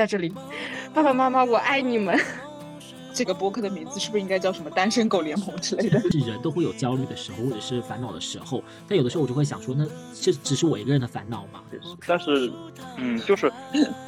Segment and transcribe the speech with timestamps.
[0.00, 0.32] 在这里，
[0.94, 2.18] 爸爸妈妈，我爱你们。
[3.12, 6.00] 这个播客的名字是不是应该叫什么“单身狗联盟”之类的？
[6.10, 9.84] 是人都会有焦虑的时候，或者是烦恼的时候，但有的时候我就会想说，那
[10.14, 11.62] 这只是我一个人的烦恼吗？
[12.08, 12.50] 但是，
[12.96, 13.52] 嗯，就是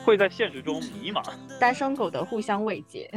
[0.02, 1.22] 会在现实中迷茫。
[1.60, 3.10] 单身狗的互相慰藉。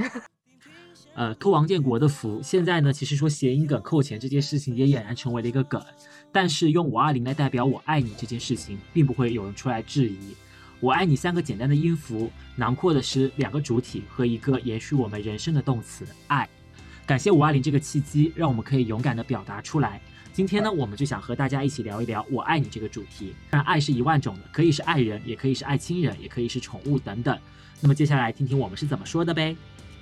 [1.16, 5.82] 呃，扣王建国的福，现在呢，其实说谐音梗扣钱这件事情也俨然成为了一个梗，
[6.30, 10.36] 但是用五二零来代表我爱你这件事情，并不会有人出来质疑。
[10.86, 16.48] 我爱你三个简单的音符，囊括的是两个主体和一个延续我们人生的动词爱。
[17.08, 20.00] 感谢五二零这个契机，让我们可以勇敢的表达出来。
[20.32, 23.34] 今天呢，我们就想和大家一起聊一聊我爱你这个主题。
[23.50, 27.36] 当然，爱是一万种的，可以是爱人，也可以是爱亲人，也可以是宠物等等。
[27.82, 29.56] 那么接下来听听我们是怎么说的呗。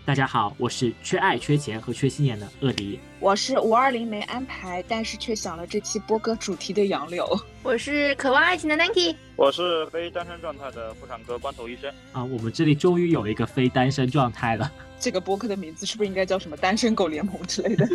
[0.05, 2.99] 大家好，我是缺爱、缺钱和缺心眼的鳄梨。
[3.21, 7.25] 我是五二零没安排，但是却想了这期播歌主题的杨柳。
[7.63, 9.15] 我是渴望爱情的 Nike。
[9.37, 11.89] 我是非单身状态的妇产科光头医生。
[12.11, 14.69] 啊，我们这里终于有一个非单身状态了。
[14.99, 17.87] 这个播客的名字是不是应该叫什么“单身狗联盟”之类的？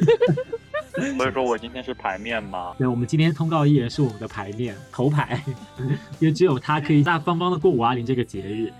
[1.16, 2.74] 所以说我今天是牌面吗？
[2.80, 5.42] 对，我们今天通告艺人是我们的牌面头牌，
[6.20, 8.72] 因为只有他可以大方方的过五二零这个节日。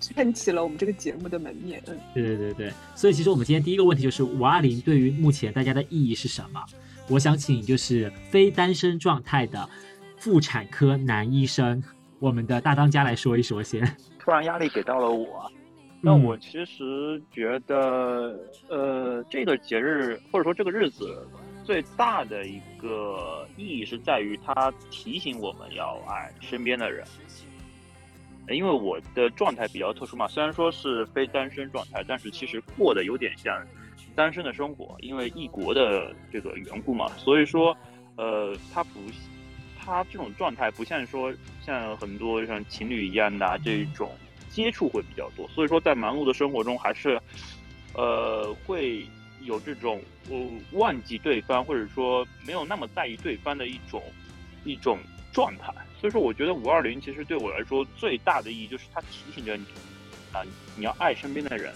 [0.00, 1.82] 撑起了我们这个节目的门面。
[1.86, 6.62] 嗯，对对对对，所以其实我们今天第一个问题就是五二零对于目前大家的意义是什么？
[7.08, 9.68] 我想请就是非单身状态的
[10.18, 11.82] 妇产科男医生，
[12.18, 13.82] 我们的大当家来说一说先。
[14.18, 15.50] 突然压力给到了我，
[16.02, 21.26] 那我其实觉得，呃，这个节日或者说这个日子
[21.64, 27.06] 最大的一个意义是在于它提醒我们要爱身边的人。
[28.50, 33.64] 因为我的状态比较特殊嘛，虽然说是非单身状态，但是其实过得有点像
[34.14, 37.76] 单身的生活，因为异国的这个缘故嘛，所以说，
[38.16, 39.00] 呃，他不，
[39.78, 41.32] 他这种状态不像说
[41.62, 44.10] 像很多像情侣一样的这种
[44.50, 47.20] 接触会比较多，所以说在忙碌的生活中还是，
[47.94, 49.06] 呃，会
[49.42, 50.36] 有这种呃
[50.72, 54.02] 忘记对方或者说没有那么在意对方的一种
[54.64, 54.98] 一种
[55.32, 55.72] 状态。
[56.00, 59.64] 所以说，我觉得五二零其实对我来说最大的意义就是它提醒着你，
[60.32, 60.42] 啊，
[60.76, 61.74] 你要爱身边的人。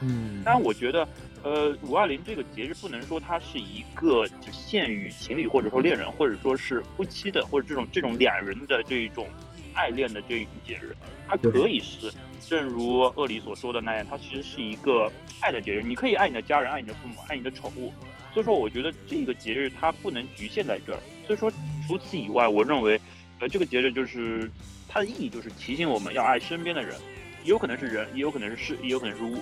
[0.00, 1.08] 嗯，当然，我觉得，
[1.42, 9.28] 呃，五二零这个节日不能说它是一个只限于情侣或者说恋人或者说是夫妻的或者这种这种两人的这一种
[9.72, 10.96] 爱恋的这一种节日，
[11.28, 15.10] 它可以是，正如鳄梨所说的那样，它其实是一个
[15.40, 15.82] 爱的节日。
[15.82, 17.92] 你可以爱你的家人，爱你的父母，爱你的宠物。
[18.34, 20.98] 所以说，我觉得这个节日它不能局限在这儿。
[21.26, 21.50] 所以说，
[21.86, 23.00] 除此以外，我认为。
[23.40, 24.50] 呃，这个节日就是
[24.88, 26.94] 它的意义，就是提醒我们要爱身边的人，
[27.44, 29.38] 也有可能是人，也有可能是事，也有可能是物。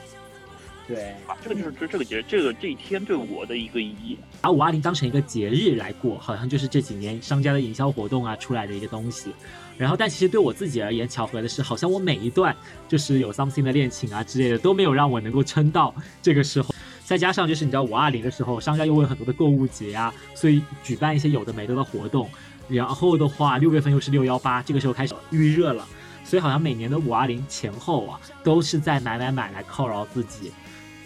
[0.86, 4.16] 对，啊，这个就是这这个节，这个这一天对我的一个意义。
[4.40, 9.30] 把五二零当成一个节日来过，好像就是这几年商家的营销活动啊出来的一个东西。
[9.76, 12.54] 然后，但其实对我自己而言，巧合的是，好像我每一段
[12.86, 16.74] 就是有 something 的恋情啊之类的，都没有让我能够撑到这个时候。
[17.04, 22.30] 再加上就是你知道五二零的时候，商家又会有很多的购物节啊，所以举办一些有的没的的活动。
[22.68, 25.86] 然后的话，六月份又是六幺八，这个时候开始预热了，
[26.24, 30.52] 所以好像每年的五二零前后啊，都是在买买买来犒劳自己。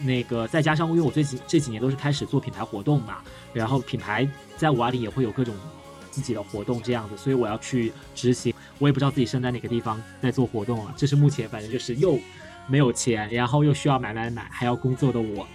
[0.03, 3.19] 那个再加上，因为我最近这几年都是开始做品牌活动嘛，
[3.53, 4.27] 然后品牌
[4.57, 5.55] 在五二零也会有各种
[6.11, 8.55] 自己的活动这样子，所以我要去执行。
[8.79, 12.19] 我也不知道自己身在哪个地方在做活动啊，这是目前反正就是又
[12.67, 15.47] 没有钱，然后又需要买买买，还要工作的我。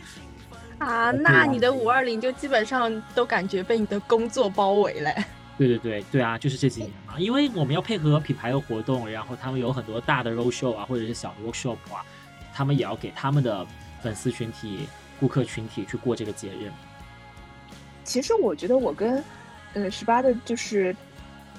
[0.78, 5.12] 啊，那你的五二零就基本上都感觉被你的工作包围了。
[5.58, 12.04] 对对对对啊，就是这几年嘛，因为我们要配合品牌的活动，然后他们有很多大的 road show 啊，或者是小的 workshop 啊，
[12.54, 13.66] 他们也要给他们的
[14.02, 14.80] 粉丝群体、
[15.18, 16.70] 顾客群体去过这个节日。
[18.04, 19.24] 其实我觉得我跟
[19.74, 20.94] 呃十八的就是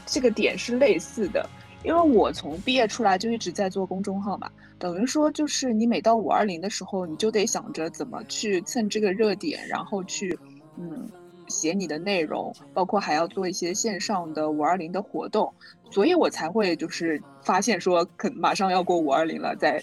[0.04, 1.48] 这个点是类似的，
[1.82, 10.38] 因为我从毕业出来就一直在做公众号嘛，等于说就是你每到五二零的时候，你就得想着怎么去蹭这个热点，然后去
[10.76, 11.08] 嗯。
[11.48, 15.52] 写你的内容，包括还要做一些线上的五二零的活动，
[15.90, 19.82] 所以我才会就是发现说，可马上要过五二零了，在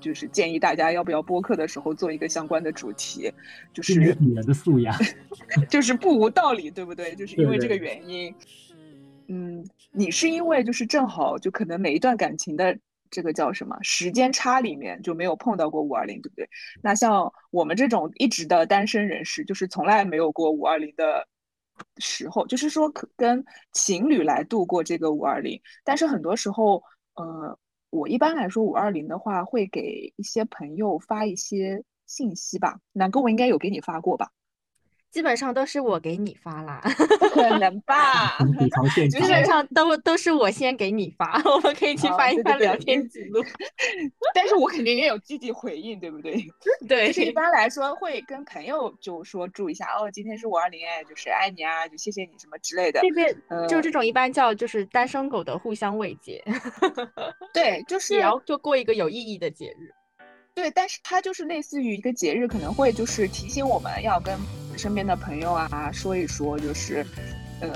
[0.00, 3.32] 就是建议大家要不要播客的时候做一个相关的主题，
[3.72, 4.96] 就是女人的素养，
[5.70, 7.14] 就是不无道理，对不对？
[7.14, 8.34] 就是因为这个原因，
[9.28, 12.78] 嗯，你是因为就是正好就可能每一段感情的。
[13.12, 13.76] 这个叫什么？
[13.82, 16.48] 时间差里面就没有碰到过五二零，对不对？
[16.82, 21.28] 那像我们这种一直的单身人士，就是从来没有过五二零的
[21.98, 25.60] 时候，就是说可跟情侣来度过这个五二零。
[25.84, 26.82] 但是很多时候，
[27.14, 27.56] 呃，
[27.90, 32.80] 我一般来说五二零的话，会给一些朋友发一些信息吧。
[32.92, 34.30] 南哥，我应该有给你发过吧？
[35.12, 36.80] 基本上都是我给你发啦，
[37.20, 38.38] 不可能吧？
[39.12, 43.44] 基本上都都是我先给你发，我们可以去翻一翻聊天记录。
[44.34, 46.42] 但是我肯定也有积极回应，对不对？
[46.88, 53.00] 对，就是一般来说会跟朋友就说祝一下哦，今天是五二零哎，就是爱你啊，就谢谢你什么之类的。
[53.02, 53.36] 这边
[53.68, 56.42] 就这种一般叫就是单身狗的互相慰藉。
[57.52, 59.90] 对，就是也要就过一个有意义的节日。
[60.54, 64.38] 对，但是它就是类似于一个节日，可能会就是提醒我们要跟
[64.76, 67.06] 身边的朋友啊说一说，就是，
[67.60, 67.70] 呃，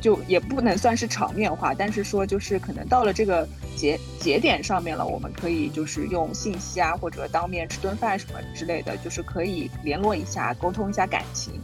[0.00, 11.54] 就也不能算是场面话，但是说就是可能到了这个节节点上面了，我们可以就是用信息啊或者当面吃顿饭什么之类的，就是可以联络一下，沟通一下感情。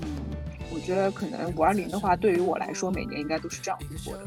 [0.00, 0.06] 嗯，
[0.70, 4.24] 我觉得可能五二零的话，对于我来说，每年应该都是这样度过的。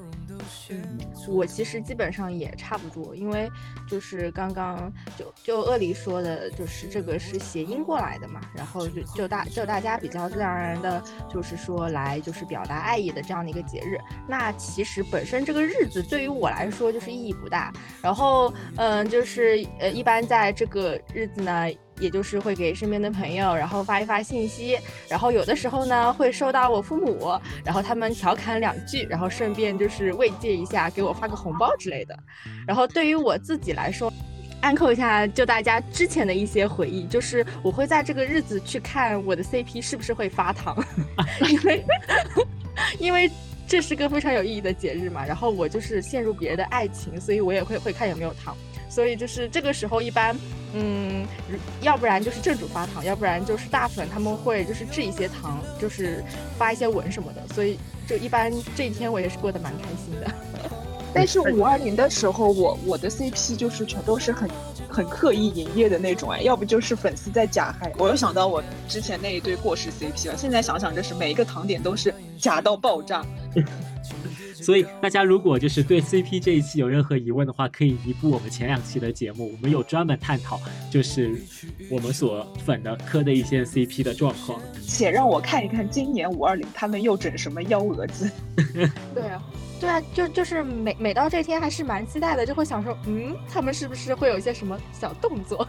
[0.70, 3.50] 嗯，我其实基本上也差不多，因为
[3.88, 13.98] 就是刚刚就就鳄梨说的，就是这个是谐音过来的嘛，然后就就大就大家比较自然而然的，就是说来就是表达爱意的这样的一个节日。
[14.28, 17.72] 那其实本身这个日子对于我来说就是意义不大，
[18.02, 21.70] 然后嗯，就是呃一般在这个日子呢。
[22.00, 24.78] 也就是会给身边的朋友，然后发一发信息，
[25.08, 27.32] 然后有的时候呢会收到我父母，
[27.64, 32.18] 然后他们调侃两句，然后顺便就是慰藉一下，给我发个红包之类的。
[32.66, 34.12] 然后对于我自己来说，
[34.62, 40.78] 安扣一下就大家之前的一些回忆，就是我会在这个日子去看我的 CP 是不是会发糖，
[41.50, 41.86] 因为
[43.00, 43.30] 因为
[43.68, 45.26] 这是个非常有意义的节日嘛。
[45.26, 48.56] 然后我就是陷入别人的爱情，所以我也会会看有没有糖。
[48.92, 50.38] 所以就是这个时候，一般，
[50.74, 51.26] 嗯，
[51.82, 56.22] 要不然就是正主发糖，要不然就是大粉他们会就是制一些糖，就是
[56.58, 57.42] 发一些文什么的。
[57.56, 60.30] 所以就一般这一天我也是过得蛮开心的。
[61.14, 64.50] 但是五二零的时候，我我的 CP 就是全都是很
[64.90, 67.92] 很刻意营业的那种哎，要不就是粉丝在假嗨。
[67.98, 73.26] 我又想到我之前那一对过时 CP 了，现在想想，这是每一个糖点都是假到爆炸。
[74.56, 80.60] 所以大家如果就是对 CP 这一期有任何疑问的话，可以移步我们前两期的节目，我们有专门探讨，
[80.92, 81.36] 就是
[81.90, 84.60] 我们所粉的磕的一些 CP 的状况。
[84.88, 88.30] 且让我看一看今年五二零他们又整什么幺蛾子。
[89.14, 89.42] 对啊。
[89.80, 95.68] 对啊，就就是每每到这天还是蛮期待的，就会想说，嗯，他们是不是会有一些什么小动作？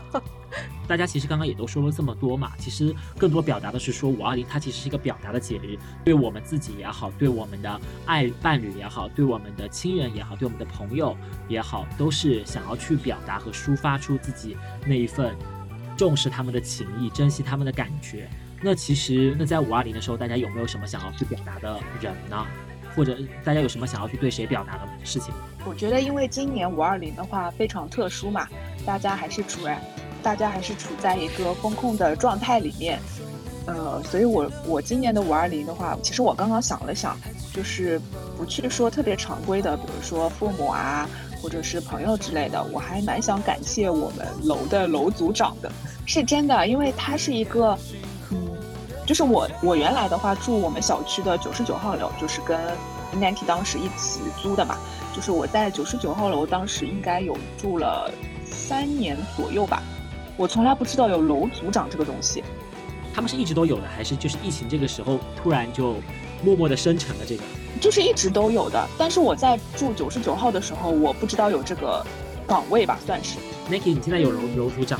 [0.86, 11.16] 大家其实刚刚也都说了这么多嘛，其实更多表达的是说五二零它其实是一个表达的节日，对我们自己也好，对我们的爱伴侣也好，对我们的亲人也好，对我们的朋友
[11.48, 14.56] 也好，都是想要去表达和抒发出自己
[14.86, 15.34] 那一份
[15.96, 18.28] 重视他们的情谊，珍惜他们的感觉。
[18.60, 22.46] 那其实那在五二零的时候，大家有没有什么想要去表达的人呢？
[22.94, 25.32] 或者大家有什么想要去对谁表达的事情？
[25.64, 28.46] 我觉得，因为今年五二零的话非常特殊嘛，
[28.84, 29.78] 大家还是主人
[30.22, 32.98] 大家还是处在一个风控的状态里面，
[33.66, 37.16] 呃，所以我我今年的五二零的话，其实我刚刚想了想，
[37.52, 38.00] 就是
[38.36, 41.08] 不去说特别常规的，比如说父母啊，
[41.42, 45.70] 或者是朋友之类的，我还蛮想感谢我们楼的楼组长的，
[46.06, 47.76] 是真的，因为他是一个。
[49.04, 52.56] 就是我，我原来的话住我们小区的九十九号楼，就是跟
[53.20, 54.78] Nancy 当时一起租的嘛。
[55.12, 58.08] 就是我在九十九号楼当时应该有住了
[58.46, 59.82] 三年左右吧。
[60.42, 62.42] 我从来不知道有楼组长这个东西。
[63.14, 65.94] 他们是一直都有的，还是就是疫情这个时候突然就
[66.42, 67.44] 默默的生成了这个？
[67.80, 72.04] 就是一直都有的，但是我在住九十九号的时候，我不知道有这个
[72.44, 73.38] 岗位吧，算是。
[73.70, 74.98] Nicky，你现在有楼楼组长？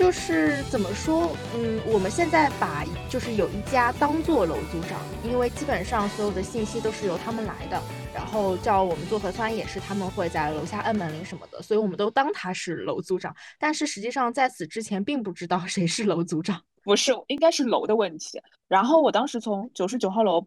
[0.00, 7.78] 就是怎么说，嗯，我们现在把就是有一家当做楼组长，因为基本上所有的信息都是由他们来的，
[8.14, 13.36] 然后叫我们做核酸也是他们会在楼下按门铃什么的，所以我们都当他是楼组长。
[13.58, 18.40] 但是实际上在此之前并不知道 谁是楼组长，不是，应该是楼的问题。
[18.68, 20.42] 然后我当时从九十九号楼，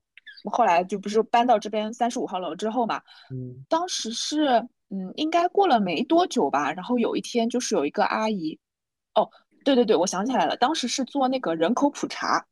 [0.52, 3.00] 后来就不是搬到这边三十五号楼之后嘛，
[3.30, 8.58] 嗯，当时是嗯，应该过了没多久吧，然后有一天就是有一个阿姨，
[9.14, 9.30] 哦。
[9.64, 12.46] 对对对，我想起来了，当时是做那个人口普查，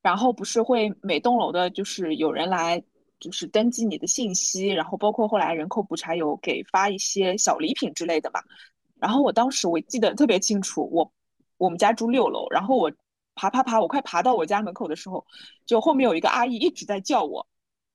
[0.00, 2.82] 然后不是会每栋楼的，就是有人来，
[3.20, 8.40] 就是登记你的信息，然后包括后来人口普查有给发一些小礼品之类的嘛。
[8.98, 11.12] 然后我当时我记得特别清楚，我
[11.58, 12.90] 我们家住六楼，然后我
[13.34, 15.24] 爬爬爬，我快爬到我家门口的时候，
[15.66, 17.46] 就后面有一个阿姨一直在叫我，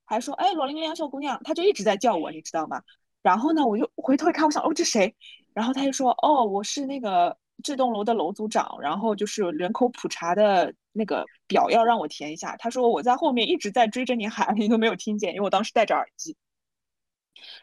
[0.06, 2.82] 还说哎罗玲玲小姑娘，她就一直在叫我，你知道吗？
[3.22, 5.16] 然后呢，我就回头一看，我想哦这谁？
[5.54, 7.38] 然后她就说哦我是那个。
[7.64, 12.56] 这栋楼的楼组长，然后就是人口普查的那个表要让我填一下。
[12.58, 16.36] 他说我在后面一直在追着你喊，你都没有听见，因为我当时戴着耳机。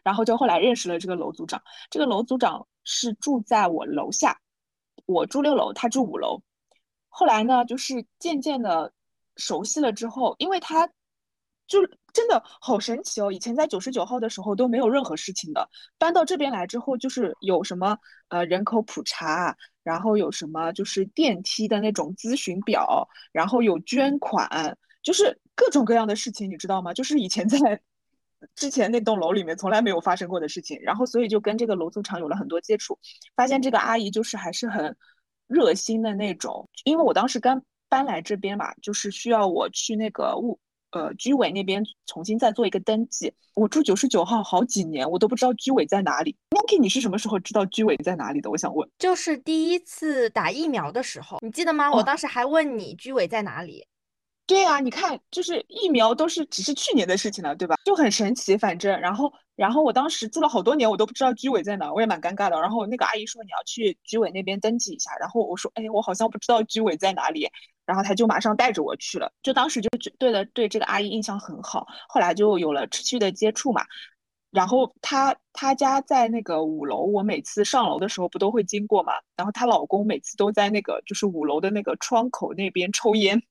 [0.02, 1.62] 然后就后来认识了这个楼组长。
[1.90, 4.38] 这个楼组长是住在我楼下，
[5.06, 6.40] 我住六楼，他住五楼。
[7.08, 8.92] 后来呢，就是渐渐的
[9.36, 10.88] 熟悉了之后，因为他
[11.66, 11.78] 就
[12.12, 15.68] 真的好神奇哦，以前在九十九号的时候都没有任何事情的，
[15.98, 26.92] 搬到这边来之后，就是有什么呃人口普查，然后有什么就是电梯的那种咨询表，然后有捐款，就是各种各样的事情，你知道吗？
[26.92, 27.58] 就是以前在
[28.54, 32.98] 之前那栋楼里面从来没有发生过的事情，然后所以就跟这个楼组长有了很多接触，
[33.34, 34.94] 发现这个阿姨就是还是很
[35.46, 36.68] 热心的那种。
[36.84, 40.58] 因为我当时刚搬来这边嘛，就是需要我去那个物
[40.94, 43.32] 呃居委那边重新再做一个登记。
[43.54, 46.34] 我住九十九号好几年，我都不知道居委在哪里。
[46.50, 48.50] Nanki，你是什么时候知道居委在哪里的？
[48.50, 48.88] 我想问。
[48.98, 51.92] 就是第一次打疫苗的时候，你记得吗？
[51.92, 53.86] 我当时还问你居委在哪里。
[54.46, 57.76] 对啊，你看，就是疫苗都是只是去年的事情了，对吧？
[57.86, 62.60] 就很神奇，反正，然后，然后我当时住了好多年，我都不知道居委在哪，我也蛮尴尬的。
[62.60, 67.48] 然后那个阿姨说你要去居委那边登记一下，然后我说，哎，我好像不知道居委在哪里。
[67.86, 69.88] 然后他就马上带着我去了，就当时就
[70.18, 71.86] 对了，对这个阿姨印象很好。
[72.08, 73.84] 后来就有了持续的接触嘛。
[74.50, 79.12] 然后她她家在那个五楼，我每次上楼的时候不都会经过嘛。
[79.36, 83.42] 然后她老公每次都在那个就是五楼的那个窗口那边抽烟。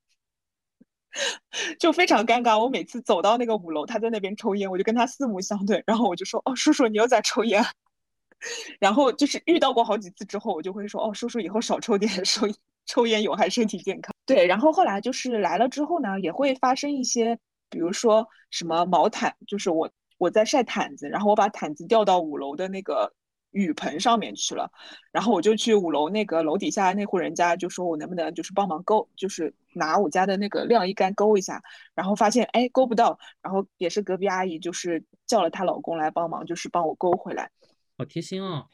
[1.79, 7.63] 就非常尴尬，我每次走到那个五楼，他在那边抽烟，我就跟他四目相对，然后我就说：“哦，叔叔，你又在抽烟。
[8.81, 12.47] ”然后就是遇到过好几次之后，我就会说：“哦，叔叔，以后少抽点，抽
[12.85, 17.37] 抽烟有害身体健康。”对，然后后来就是来了之后呢，也会发生一些，
[17.69, 23.13] 比如说什么毛毯，就是我我在晒毯子，然后我把毯子掉到五楼的那个。
[23.55, 24.67] 雨棚上面去了，
[25.11, 31.61] 然后我就去五楼那个楼底下那户人家，就说我能不能就是帮忙勾，就是拿我家的那个晾衣杆勾一下，
[31.93, 37.51] 然后发现哎勾不到，然后也是隔壁阿姨就是叫了她老公来帮忙，就是帮我勾回来，
[37.95, 38.65] 好贴心哦。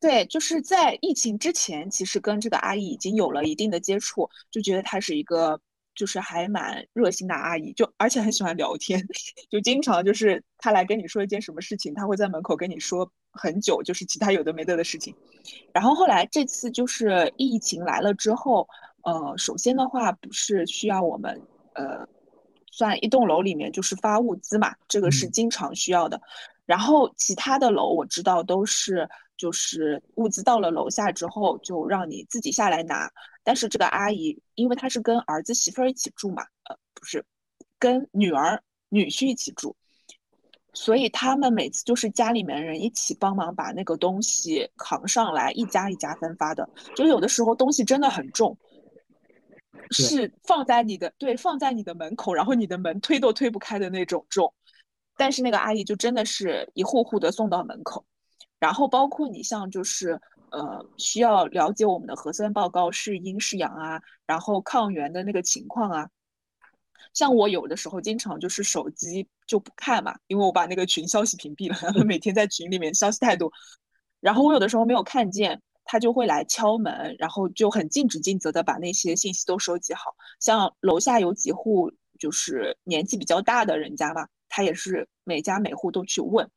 [0.00, 5.60] 对，就是在疫情之前，其实跟这个阿姨已经有了一定的接触，就觉得她是一个。
[5.94, 9.04] 就是还蛮热心的阿姨，就而且很喜欢聊天，
[9.50, 15.12] 就经常就是她来跟你说一件什么事情，她会在门口跟你说很久，就是其他有的没的的事情。
[15.74, 18.68] 然后后来这次就是疫情来了之后，
[19.02, 21.42] 呃，首先的话不是需要我们
[21.74, 22.06] 呃，
[22.70, 26.22] 算一栋楼里面就是发物资嘛，这个是经常需要的。
[26.64, 29.08] 然后其他的楼我知道都是。
[29.38, 33.10] 就是物资到了楼下之后，就让你自己下来拿。
[33.42, 37.24] 但是这个阿姨，因为她是跟儿子媳妇儿一起住嘛，呃，不是，
[37.78, 39.74] 跟女儿女婿一起住，
[40.74, 46.68] 所以他们每次就是家里面人一起帮忙把那个东西扛上来，一家一家分发的。
[46.94, 48.58] 就有的时候东西真的很重，
[49.90, 54.52] 是放在你的对，放在你的门口，然后你的门推都推不开的那种重。
[55.16, 58.04] 但是那个阿姨就真的是一户户的送到门口。
[58.58, 66.10] 然后包括你像就是呃需要了解我们的核酸报告是阴是阳啊，然后抗原的那个情况啊，
[67.12, 73.50] 像我有的时候经常就是手机就不看嘛，因为我把那个群消息屏蔽了， 每天在群里面消息太多，
[74.20, 80.14] 然后我有的时候没有看见，他就会来敲门，然后就很尽职尽责的把那些信息都收集好。
[80.40, 86.50] 像楼下有几户就是年纪比较大的人家吧，他也是每家每户都去问。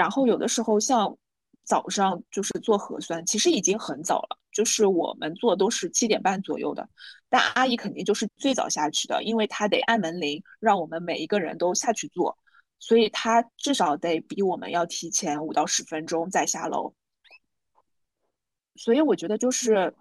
[0.00, 1.14] 然后有的时候像
[1.62, 6.88] 早上就是做核酸，其实已经很早了，就是我们做都是七点半左右的，
[7.28, 12.34] 但阿姨肯定就是最早下去的，因为她得按门铃，让我们每一个人都下去做，
[12.78, 16.94] 所以她至少得比我们要提前五到十分钟再下楼。
[18.76, 19.94] 所以我觉得就是，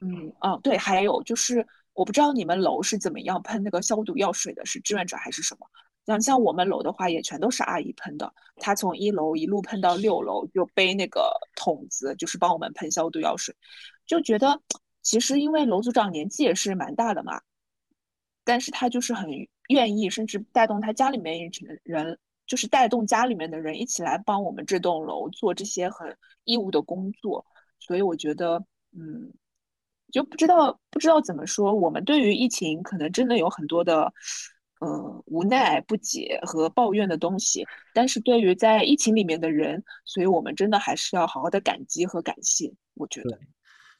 [0.00, 5.66] 嗯，哦，对，还有就是我不知道你们楼是怎么样喷那个消毒药水的，是志愿者还是什么？
[6.06, 8.30] 像像我们楼的话，也全都是阿姨喷的。
[8.56, 13.54] 她从一楼一路喷到六楼，就背那个桶子，就是帮我们喷消毒药水。
[14.06, 14.60] 就觉得
[15.00, 17.40] 其实因为楼组长年纪也是蛮大的嘛，
[18.44, 19.30] 但是他就是很
[19.68, 21.50] 愿意，甚至带动他家里面一
[21.84, 27.46] 人，就是带动家里面的人一起来帮我们这栋楼做这些很义务的工作。
[27.80, 29.32] 所以我觉得，嗯，
[30.12, 34.12] 就不知道不知道怎么说，我们对于疫情可能真的有很多的。
[34.84, 37.64] 呃，无奈、不解和抱怨的东西，
[37.94, 42.70] 但是对于在疫情里面的人，所以我们真的还是要好好的感激和感谢。
[42.94, 43.38] 我觉得，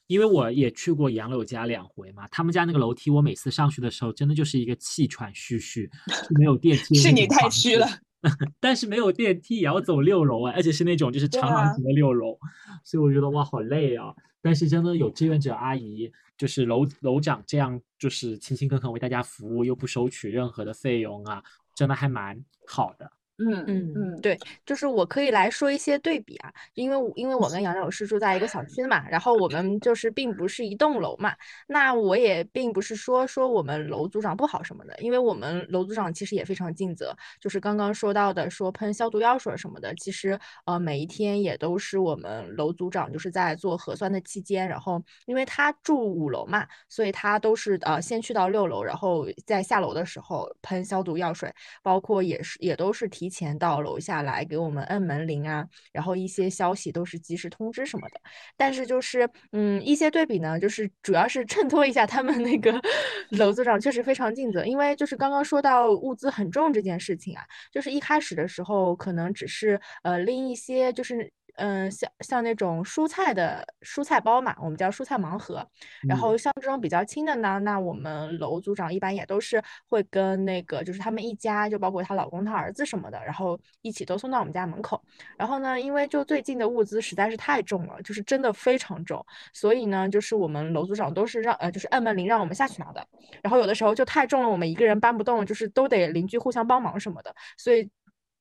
[0.07, 5.89] 因为我也去过杨柳家两回嘛，他们家那个楼梯，我每次上去的时候，真的就是一个气喘吁吁，
[6.37, 7.87] 没有电梯， 是你太虚了。
[8.59, 12.37] 但是没有电梯也要走六楼啊，而且是那种就是长廊型的六楼，
[12.83, 14.13] 所以我觉得哇，好累啊。
[14.41, 23.11] 但是真的有志愿者阿姨，就是楼楼长这样，就是勤勤恳恳为大家服务，又不收取任何的费用啊，真的还蛮好的。
[23.37, 31.35] 嗯嗯嗯，对，就是我可以来说一些对比啊，因为因为我跟杨柳是住在一个小区嘛，然后我们就是并不是一栋楼嘛，
[31.67, 53.24] 那我也并不是说说我们楼组长不好什么的，因为我们楼组长其实也非常尽责，就是刚刚说到的说喷消毒药水什么的，其实呃每一天也都是我们楼组长就是在做核酸的期间，然后因为他住五楼嘛，所以他都是呃先去到六楼，然后在下楼的时候喷消毒药水，包括也是也都是提。
[53.25, 58.21] 提前到楼下来给我们摁门铃啊，然后一些消息都是及时通知什么的。
[58.55, 62.79] 但是就是，嗯，一些对比呢，就是主要是衬托一下他们那个
[63.31, 64.63] 楼组长确实非常尽责。
[64.63, 71.33] 因为就是刚刚说到物资很重这件事情啊，就是一开始的时候可能只是呃拎一些就是。
[71.57, 75.65] 嗯，像像那种蔬菜的蔬菜包嘛，我们叫蔬菜盲盒。
[76.07, 85.01] 然后像这种比较轻的呢，那我们楼组长一般也都是会跟那个，就是他们一家，就包括她老公、她儿子什么的，然后一起都送到我们家门口。
[85.37, 93.05] 然后呢，因为就最近的物资实在是太重了，就是真的非常重，所以呢，就是我们楼组长都是让呃，就是按门铃让我们下去拿的。
[93.41, 97.33] 然后有的时候就太重了，我们一个人搬不动，就是都得邻居互相帮忙什么的。
[97.57, 97.89] 所以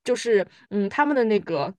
[0.03, 1.73] 就是嗯，他们的那个。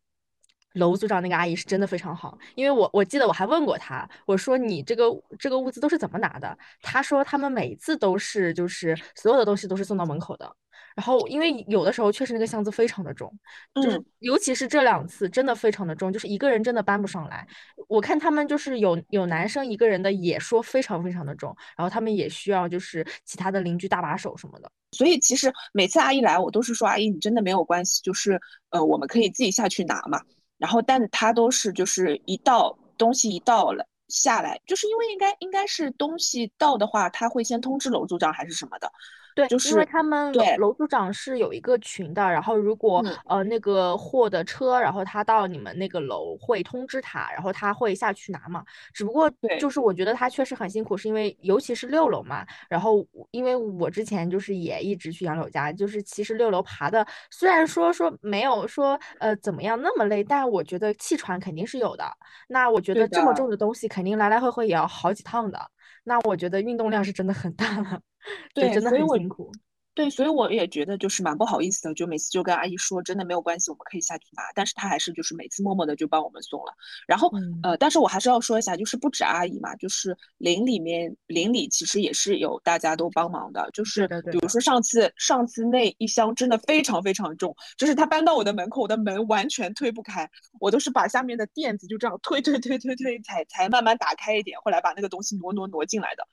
[0.75, 5.05] 楼组长那个阿姨是真的非常好，因为我我记得我还问过她，我说你这个
[5.37, 6.57] 这个物资都是怎么拿的？
[6.81, 10.55] 她说他们每次都是就是所有的东西都是送到门口的，
[10.95, 13.31] 然后因为有的时候确实那个箱子非常的重，
[13.73, 17.47] 就是尤其是这两次真的非常的重，就是一个人真的搬不上来。
[17.87, 24.71] 我看他们就是有有男生一个人的也说非常非常的重，然后他们也需要就是其他的邻居搭把手什么的。
[24.91, 28.39] 所以其实每次阿姨来，我都是说阿姨你真的没有关系，就是
[28.69, 30.21] 呃我们可以自己下去拿嘛。
[30.65, 38.91] 然后，但他都是就是一到东西一到了下来，就是因为应该应该是东西到的话，他会先通知楼组长还是什么的。
[39.35, 48.63] 对，就是因为他们楼组长是有一个群的，然后如果呃那个货的车，然后他到你们那个楼会通知他，然后他会下去拿嘛。
[48.93, 52.45] 只不过就是我觉得他确实很辛苦，是因为尤其是六楼嘛。
[52.69, 62.05] 然后因为我之前就是也一直去杨柳家，就是其实六楼爬的虽然说说没有说呃怎么样那么累，但我觉得气喘肯定是有的。
[62.47, 65.59] 那我觉得这么重的东西肯定来来回回也要好几趟的。
[66.05, 67.99] 那我觉得运动量是真的很大了。
[68.53, 69.51] 对，真的很辛苦。
[69.93, 74.43] 对，所以我也觉得就是蛮不好意思的，就每次就跟阿姨说，真的没有关系，我们可以下去拿。
[74.53, 76.73] 但是她还是就是每次默默的就帮我们送了。
[77.07, 77.31] 然后
[77.63, 83.69] 呃，但是我还是要说一下，就是不止阿姨嘛，就是邻里面邻里其实也是有大家都帮忙的。
[83.71, 96.27] 就是比如说上次上次那一箱真的非常非常重，就是他搬到我的门口，我的门完全推不开，我都是把下面的垫子就这样推推推推推才才慢慢打开一点，后来把那个东西挪挪挪进来的。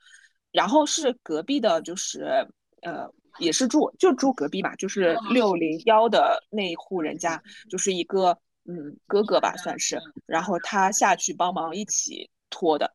[0.53, 2.47] 然后是隔壁的，就是
[2.83, 3.11] 呃。
[3.39, 8.29] 也是住就住隔壁嘛，就是六零幺的那一户人家，就是一个
[8.65, 12.93] 嗯哥哥吧算是，然后他下去帮忙一起拖的，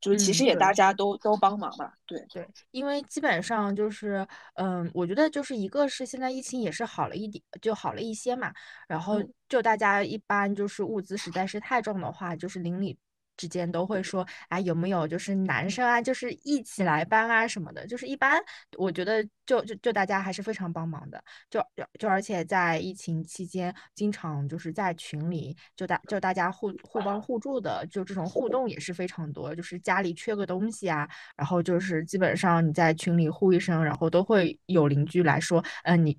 [0.00, 8.52] 就是其实也大家都都帮忙嘛，对对，因为基本上就是嗯，我觉得就是一个是现在疫情也是好了一点，就好了一些嘛，
[8.88, 12.98] 然后就大家一般就是物资实在是太重的话，就是邻里。
[13.36, 18.40] 之间都会说，哎，有没有就是男生啊，就是一起来搬啊什么的，就是一般，
[18.76, 21.60] 我觉得就就就大家还是非常帮忙的，就
[21.98, 36.18] 就而且在疫情期间，经常就是在群里就大就大家互互帮互助的，就这种互动也是非常多，就是家里缺个东西啊，然后就是基本上你在群里呼一声，然后都会有邻居来说，嗯，你。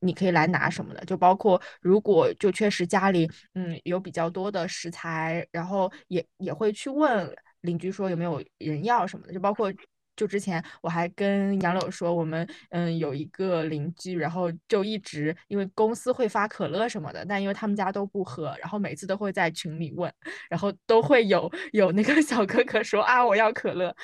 [0.00, 9.72] 你可以来拿什么的，就包括如果就确实家里嗯有比较多的食材，然后也也会去问邻居说有没有人要什么的，就包括
[10.14, 20.10] 就之前我还跟杨柳说，我们嗯有一个邻居，然后就一直因为公司会发可乐什么的，但因为他们家都不喝，然后每次都会在群里问，
[20.48, 23.94] 然后都会有有那个小哥哥说啊我要可乐，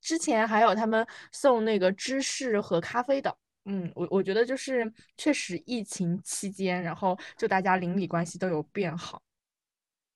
[0.00, 3.36] 之前还有他们送那个芝士和咖啡的。
[3.70, 9.22] 嗯，我我觉得就是确实疫情期间，然后就大家邻里关系都有变好。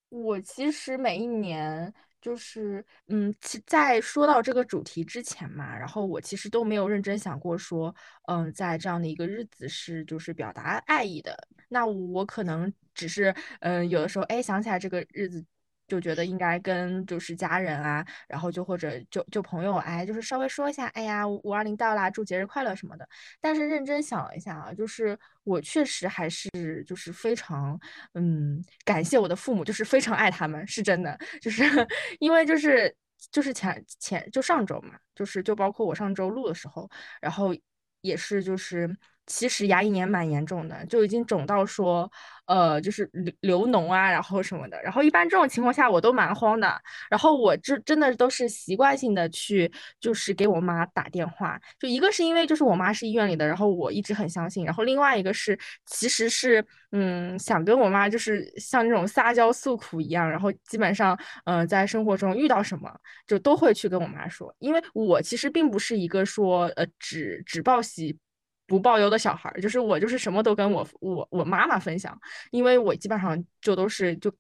[0.09, 7.95] 我其实每一年就是，嗯，其在说到这个主题之前嘛，然后我其实都没有认真想过说，
[8.27, 11.37] 嗯，在这样的一个日子是就是表达爱意的。
[11.69, 15.45] 那我可能只是，嗯，有的时候哎想起来这个日子。
[15.93, 23.07] 就觉得应该跟就是家人啊，然后就或者就就朋友，哎，就是稍微说一下，哎呀，五二零到啦，祝节日快乐什么的。
[23.43, 26.49] 但是认真想了一下啊，就是我确实还是
[26.87, 27.79] 就是非常
[28.15, 31.63] 嗯感谢我的父母，就是非常爱他们，是真的，就是
[32.21, 32.97] 因为就是
[33.31, 36.89] 就是前前就上周嘛，就是就包括我上周录的时候，
[37.21, 37.55] 然后
[38.01, 38.89] 也是就是
[39.27, 42.11] 其实牙龈炎蛮严重的，就已经肿到说，
[42.47, 44.83] 呃，就是流流脓啊，然后什么的。
[44.83, 46.81] 然后一般这种情况下，我都蛮慌的。
[47.09, 51.59] 然后我这真的都是习惯性的去，就是给我妈打电话。
[51.79, 54.65] 就一个是因为就是我妈是医院里的，然后我一直很相信。
[54.65, 55.57] 然后另外一个是，
[55.87, 60.29] 其实是嗯，想跟我妈就是像那种撒娇诉苦一样。
[60.29, 62.93] 然后基本上，嗯，在生活中遇到什么，
[63.27, 64.55] 就都会去跟我妈说。
[64.59, 68.19] 因为我其实并不是一个说，呃，只只报喜。
[68.67, 72.19] 不报忧的小孩，就是我，就是什么都跟我我我妈妈分享，
[72.51, 74.33] 因为我基本上就都是就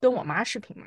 [0.00, 0.86] 跟我妈视频嘛，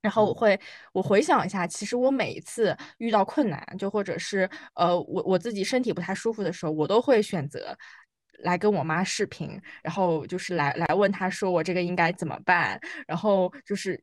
[0.00, 0.58] 然后我会
[0.92, 7.76] 我回想一下，其实我每一次遇到困难，就或者是呃我我自己身体不太舒服的时候，我都会选择
[8.40, 14.00] 来跟我妈视频，然后就是来来问她说我这个应该怎么办，然后就是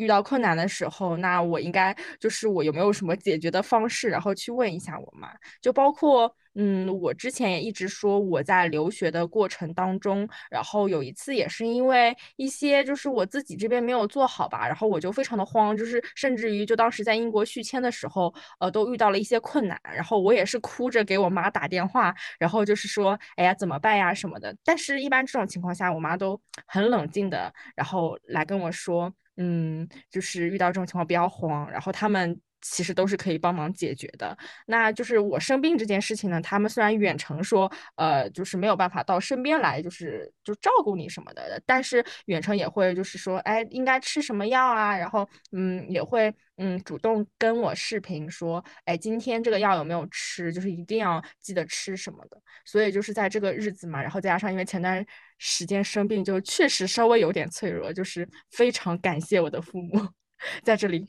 [0.00, 5.28] 遇到困难的时候，那我应该就是我有没有什么解决的方式，然后去问一下我妈，
[5.60, 6.34] 就包括。
[6.56, 24.54] 嗯，我之前也一直说我在留学的过程当中，然后有一次也是因为一些就是我自己这边没有做好吧，然后我就非常的慌，就是甚至于就当时在英国续签的时候，呃，都遇到了一些困难，然后我也是哭着给我妈打电话，然后就是说，哎呀怎么办呀什么的。
[24.64, 32.40] 但是，一般这种情况下，我妈都很冷静的，然后来跟我说，嗯，就是遇到这种情况不要慌，然后他们。
[32.62, 34.36] 其实都是可以帮忙解决的。
[34.66, 44.94] 那就是我生病这件事情呢，他们虽然远程说，呃，就是没有办法到身边来，就是就照顾你什么的，但是远程也会就是说，哎，应该吃什么药啊？
[44.94, 50.52] 然后，嗯，也会嗯主动跟我视频说，哎，今天这个药有没有吃？
[50.52, 52.38] 就是一定要记得吃什么的。
[52.66, 55.02] 所以就是在这个日子嘛，然后再加上因为前段
[55.42, 60.06] 时间生病，就确实稍微有点脆弱，就是非常感谢我的父母。
[60.62, 61.06] 在这里，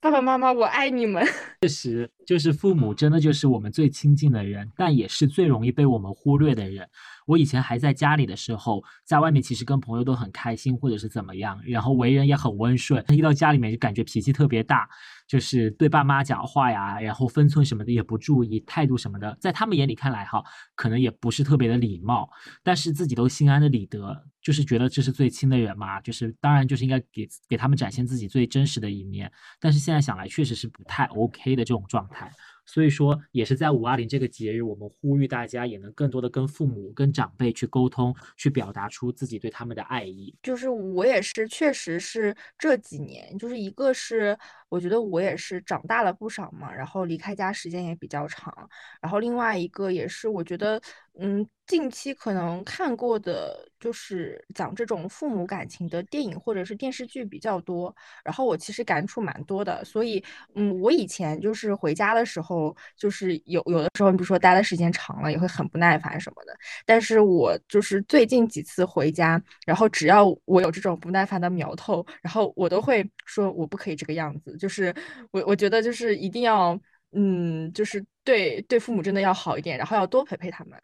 [0.00, 1.24] 爸爸妈妈，我爱你们。
[1.62, 6.88] 确实，就是父母，真的就是我们最亲近的人，但也是最容易被我们忽略的人。
[7.28, 13.04] 我以前还在家里的时候，在外面其实跟朋友都很开心，或者是怎么样，然后为人也很温顺。
[13.10, 14.88] 一到家里面就感觉脾气特别大，
[15.26, 20.42] 就是对爸妈讲话呀，然后分寸什么的也不注意，态度什么的，在他们眼里看来哈，
[20.74, 22.30] 可能也不是特别的礼貌，
[22.62, 29.30] 但是自己都心安的理得，就是觉得这是最亲的人嘛，就是当然就是应该给给他们展现自己最真实的一面。
[29.60, 32.32] 但是现在想来，确实是不太 OK 的这种状态。
[32.68, 40.32] 所以说，也是在五二零这个节日，我们呼吁大家也能更多的跟父母、跟长辈去沟通，去表达出自己对他们的爱意。
[40.42, 44.38] 就是我也是，确实是这几年，就是一个是。
[44.68, 48.52] 我觉得我也是长大了不少嘛，然后离开家时间也比较长，
[49.00, 50.80] 然后另外一个也是，我觉得，
[51.18, 60.22] 嗯，近期可能看过的就是讲这种父母感情的电影或者是电视剧比较多，然后我其实感触蛮多的，所以，
[60.54, 66.54] 嗯，我以前就是回家的时候，就是有有的时候，你比如说待的时间长了，也会很不耐烦什么的，
[66.86, 74.56] 但是我就是最近几次回家，然后只要我有这种不耐烦的苗头，然后我都会说我不可以这个样子。
[74.58, 74.94] 就是
[75.30, 76.78] 我，我觉得就是一定要，
[77.12, 80.78] 嗯，就是对对父母真的要好一点，然后要多陪陪他们。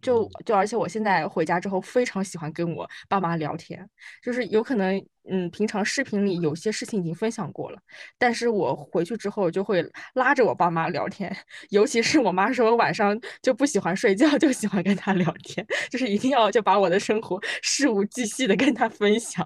[0.00, 3.84] 就就而且我现在回家之后非常喜欢跟我爸妈聊天，
[4.22, 7.78] 就是有可能，嗯，平常视频里有些事情已经分享过了，
[8.16, 11.36] 但是我回去之后就会拉着我爸妈聊天，
[11.70, 19.44] 尤其是我妈说晚上就不喜欢睡觉，就喜欢跟她聊天， 就是一定要就把我的生活事无巨细的跟她分享。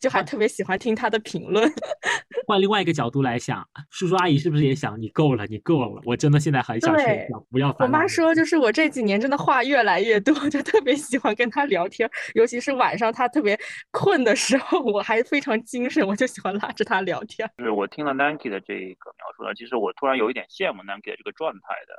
[0.00, 1.70] 就还特别喜欢听他的评论。
[2.46, 6.02] 换另外一个角度来想，叔叔阿姨是不是也想你够了，你够了？
[6.04, 7.74] 我真的现在很想睡觉，不要。
[7.78, 13.58] 我妈说，就是我这几年真的话越来越多，就特别喜欢跟他聊天，尤其是晚上他特别
[13.90, 17.50] 困的时候，我还非常精神，我就喜欢拉着他聊天。
[17.56, 21.94] 就是我听了 Nanki 的这个描述呢，其实我突然有一点羡慕 Nanki 的这个状态的。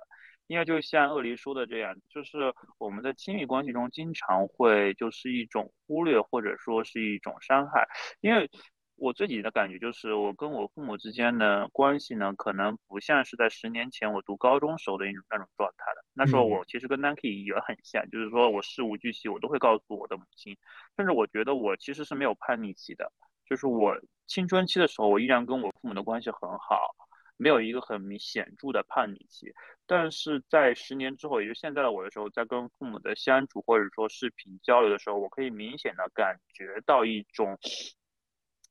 [0.47, 7.87] 因为就像鳄梨说的这样，就是我们在亲密关系中经常会就是一种忽略或者说是一种伤害。
[8.21, 8.49] 因为
[8.95, 16.05] 我自己的感觉就是，我跟我父母之间的关系呢，可能不像是在十年前我读高中时候的那种那种状态的。
[16.13, 20.55] 那时候我其实跟 Nike 也很像，就是说我事无巨细我都会告诉我的母亲，
[20.95, 23.11] 甚至我觉得我其实是没有叛逆期的，
[23.45, 26.95] 就是我青春期的时候，我依然跟我父母的关系很好。
[27.37, 29.51] 没有一个很明显著的叛逆期，
[29.85, 37.59] 但是在十年之后，也就现在的我的时候，在跟父母的相处或者说视频交流的时候，我可以明显的感觉到一种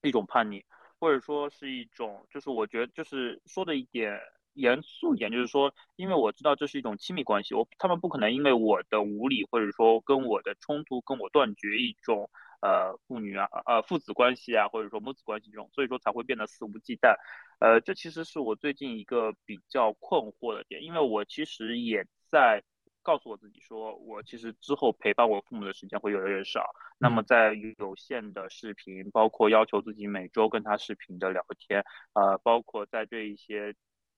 [0.02, 0.64] 一种叛逆，
[0.98, 4.18] 或者说是一种，就是我觉得就是说的一点
[4.54, 12.30] 严肃一点，就是说，因为我知道这是一种亲密关系，我他们不可能因为我的无理或者说跟我的冲突跟我断绝一种。
[12.64, 17.14] 呃，父女啊，呃，父子关系啊，或者说母子关系这种，所以说才会变得肆无忌惮。
[17.60, 22.62] 呃，这其实是我最近一个比较困惑的点，因为我其实也在
[23.02, 26.74] 告诉我自己说，我其实之后陪伴我父母的时间会越来越少。
[26.98, 33.74] 那么在有限的视频，包括要求自己每周跟他视频的聊天，呃，包括在这一些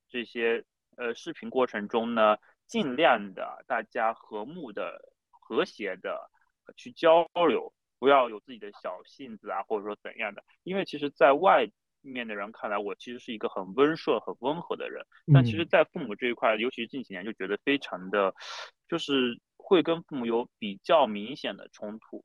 [0.08, 0.64] 这些
[0.96, 2.36] 呃视频过程中呢，
[2.68, 5.00] 尽量的大家和睦的、
[5.32, 6.30] 和谐的
[6.76, 10.44] 去交流，不要有自己的小性子啊，或者说怎样的。
[10.62, 11.68] 因为其实，在外
[12.02, 18.34] 面的人看来，我其实是一个很温顺、很温和的人，但其实，在父母这一块，尤其是近几年，就觉得非常的，
[18.88, 22.24] 就是会跟父母有比较明显的冲突。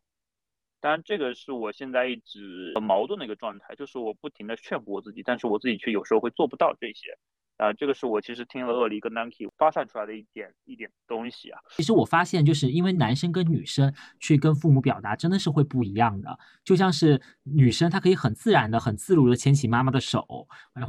[0.79, 7.17] 当然，这个是我现在一直很矛盾的一个状态，就是我不停的劝服我自己，但是我自己却有时候会做不到这些。
[7.61, 11.59] 啊，这个是我其实听了鳄梨跟 Nike 发散出来的一点一点东西啊。
[11.69, 16.39] 其实我发现，就是因为男生跟女生去跟父母表达，真的是会不一样的。
[16.63, 20.25] 就像是女生，她可以很自然的、很自如的牵起妈妈的手，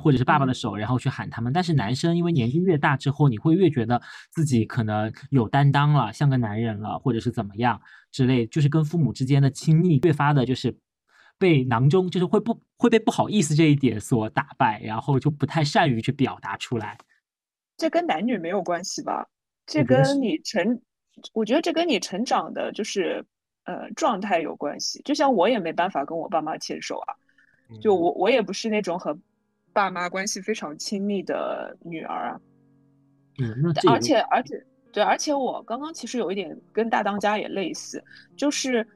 [0.02, 1.52] 或者是爸爸的手，然后去喊他们。
[1.52, 7.78] 但是男生，因为年纪越大之后，你会越觉得自己可能有担当了，像个男人了，或者是怎么样
[8.10, 10.74] 之类，就是跟父母之间的亲密越发的，就是。
[11.42, 16.96] 被囊中就是会不会被不好意思这一点所打败，然后就不太善于去表达出来。
[17.76, 19.26] 这跟男女没有关系吧？
[19.66, 20.80] 这跟你成，
[21.32, 23.24] 我觉得这跟你成长的就是
[23.64, 25.02] 呃状态有关系。
[25.04, 27.10] 就像我也没办法跟我爸妈牵手啊，
[27.80, 29.18] 就我我也不是那种和
[29.72, 32.40] 爸妈关系非常亲密的女儿啊。
[33.40, 38.00] 嗯，而且而且对，而且我刚刚其实有一点跟大当家也类似，
[38.36, 38.86] 就是。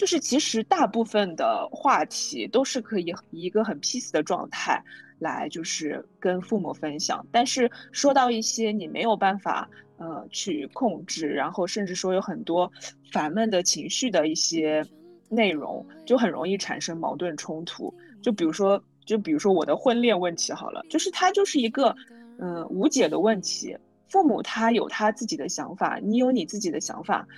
[0.00, 4.82] 就是其实大部分的话题都是可以一个很 peace 的状态
[5.18, 7.22] 来，就是跟父母分享。
[7.30, 12.72] 但是说到一些你没有办法呃去控制，然后甚至说有很多
[13.12, 14.82] 烦闷的情绪的一些
[15.28, 17.94] 内容，就很容易产生矛盾冲突。
[18.22, 21.94] 就比如说，就比如说我的婚恋问题好了，就是它就是一个
[22.38, 23.76] 嗯无解的问题。
[24.08, 27.28] 父母他有他自己的想法，你有你自己的想法。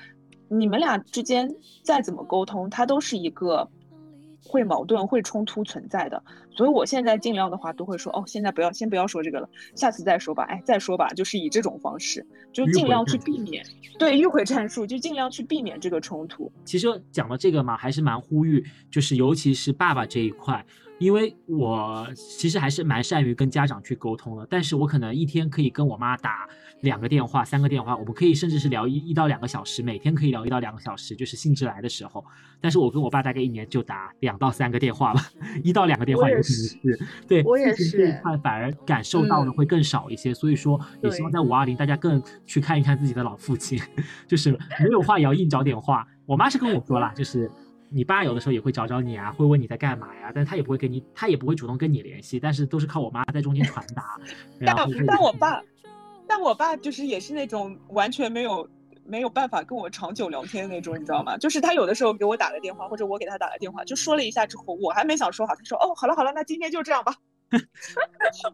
[0.52, 1.50] 你们俩之间
[1.82, 3.66] 再怎么沟通，它都是一个
[4.44, 6.22] 会矛盾、会冲突存在的。
[6.54, 10.42] 所以我现在尽量的话都会说，哦，现在不要，先不要说这个了，下次再说吧。
[10.44, 13.64] 哎，再说吧，就是以这种方式，就尽量去避免，
[13.98, 16.52] 对迂回战术，就尽量去避免这个冲突。
[16.66, 20.62] 其实讲到这个嘛，还是蛮呼吁，就是尤其是爸爸这一块。
[21.02, 26.46] 因为我其实还是蛮善于跟家长去沟通的，但是我可能一天可以跟我妈打
[26.82, 32.24] 两个电话、三个电话，我们可以甚至是聊一一到两个小时，每天可以聊一到两个小时，就是兴致来的时候。
[32.60, 35.28] 但是我跟我爸大概一年就打两到三个电话吧，
[35.64, 36.78] 一到两个电话也是。
[37.26, 37.96] 对，我也是。
[37.96, 43.80] 这一块反而感受到的会更少一些，所以说也希望在五二零大家更去看一看自己的老父亲，
[44.28, 46.06] 就是没有话也要硬找点话。
[46.26, 47.50] 我妈是跟我说了，就是。
[47.92, 54.18] 你爸有的时候也会找找你啊，会问你在干嘛呀，但他也不会跟你，他也不会主动跟你联系，但是都是靠我妈在中间传达。
[54.64, 54.76] 但
[55.06, 55.62] 但我爸，
[56.26, 58.68] 但我爸就是也是那种完全没有
[59.04, 61.36] 没有办法跟我长久聊天的那种，你知道吗？
[61.36, 67.14] 就是他有的时候给我打个电话，或者我给他打个电话，就说了一下之后，我还没想说好，他说哦，好了好了，那今天就这样吧。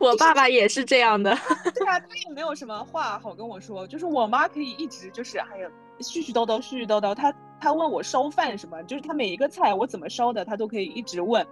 [0.00, 1.30] 我爸爸也是这样的。
[1.74, 5.68] 对啊，他也没有什么话好跟我说，就是我妈可以一直就是哎呀
[6.00, 7.34] 絮絮叨叨絮絮叨叨，他。
[7.60, 11.44] 他问我烧饭什么，就是他每一个菜我怎么烧的，他都可以一直问，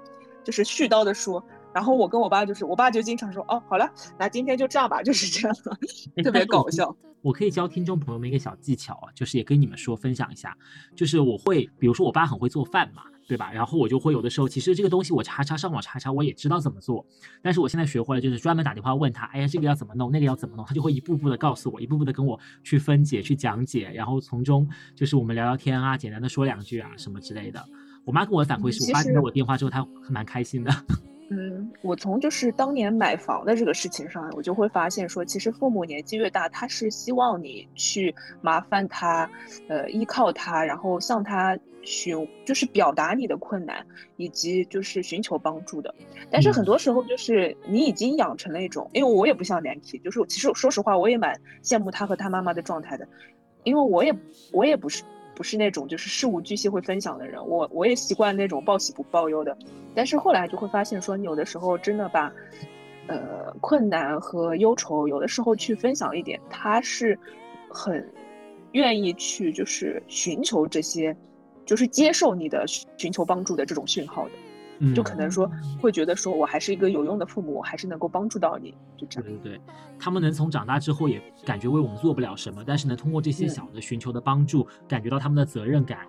[0.45, 1.45] 就是絮叨的说。
[1.75, 5.57] 然后我跟我爸就是，我爸就经常说，哦，好了，那今天就这样吧，就是这样，
[6.23, 6.97] 特别搞笑。
[7.23, 10.57] 我可以教听众朋友们一个小技巧啊，就是也跟你们说分享一下，
[10.95, 13.03] 就是我会，比如说我爸很会做饭嘛。
[13.27, 13.53] 对吧？
[13.53, 17.05] 然后我就会有的时候，其实这个东西我查查上网查查，我也知道怎么做。
[17.43, 27.63] 但是我现在学会了，就是专门打电话问他，哎呀，这个要怎么弄，那个要怎么弄，他就会一步步的告诉我，一步步的跟我去分解、去讲解，然后从中就是我们聊聊天啊，简单的说两句啊什么之类的。
[28.05, 30.73] 我妈跟我的反馈是，我爸接到我电话之后，他蛮开心的。
[31.29, 39.29] 嗯，我从就是当年买房的这个事情上，我就会发现说，其实父母年纪越大，他是希望你去麻烦他，
[39.69, 43.85] 呃，依靠他，然后向他寻，就是表达你的困难，
[44.17, 45.93] 以及就是寻求帮助的。
[46.31, 53.09] 但是很多时候，就是你已经养成了一种，因为我也不像 Nancy，就是其实说实话，我也蛮羡慕他和他妈妈的状态的，
[53.65, 54.15] 因为我也
[54.53, 55.03] 我也不是。
[55.37, 59.57] 不是那种就是事无巨细会分享的人，我我也习惯那种报喜不报忧的，
[59.95, 62.33] 但是后来就会发现说，你有的时候真的把，
[63.07, 67.17] 呃，困难和忧愁有的时候去分享一点，他是
[67.69, 68.05] 很
[68.73, 71.15] 愿意去就是寻求这些，
[71.67, 74.31] 就是接受你的寻求帮助的这种讯号的。
[74.95, 79.29] 就可能说会觉得说我还是一个有用的父母，我还是能够帮助到你，就这样。
[79.29, 79.61] 对对对，
[79.99, 86.01] 他们能从长大之后也感觉为我们做不了什么，但是能通过这些小的寻求的帮助，感觉到他们的责任感，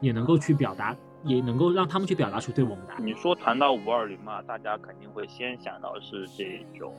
[0.00, 2.94] 也能够去表达，也能够让他们去表达出对我们的。
[2.98, 6.94] 你说谈到五二零嘛，大家肯定会先想到是这种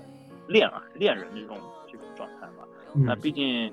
[0.47, 1.57] 恋爱、恋人这种
[1.91, 2.63] 这种状态嘛。
[2.93, 3.71] 那毕竟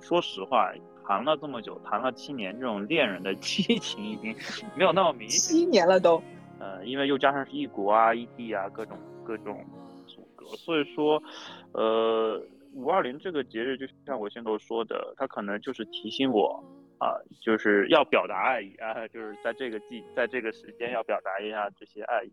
[0.00, 0.72] 说实话，
[1.06, 4.34] 谈了这么久，谈了七年，这种恋人的 激情已经
[4.74, 5.38] 没有那么明显。
[5.38, 6.22] 七年了都。
[6.64, 9.62] 呃，因为又加上是异国啊、异地啊，各种各种
[10.06, 11.22] 阻隔，所以说，
[11.72, 16.64] 呃，五二零这个节日，就像我先头说的，它可能就是提醒我
[16.98, 22.32] 啊，就是要表达爱意啊，就是在这个季，在这个时间要表达一下这些爱意。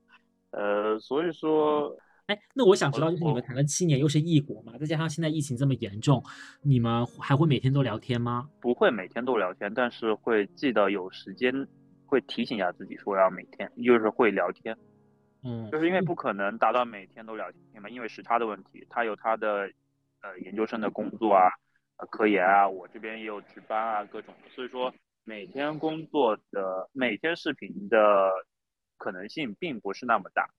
[0.51, 1.93] 呃，所以说，
[2.27, 6.23] 哎，那我想知道，就是你们谈了七年，又是异国嘛，再加上现在疫情这么严重，
[6.61, 8.47] 你们还会每天都聊天吗？
[8.61, 11.67] 不会每天都聊天，但是会记得有时间。
[12.11, 14.77] 会提醒一下自己说要每天，就是会聊天，
[15.45, 19.71] 嗯，就是因为不可能达到每天都聊天嘛，因为时差的问题，他有他的
[20.21, 21.49] 呃研究生的工作啊，
[22.09, 24.93] 科研啊，我这边也有值班啊，各种，所以说
[25.23, 28.29] 每天工作的每天视频的
[28.97, 30.49] 可能性并不是那么大，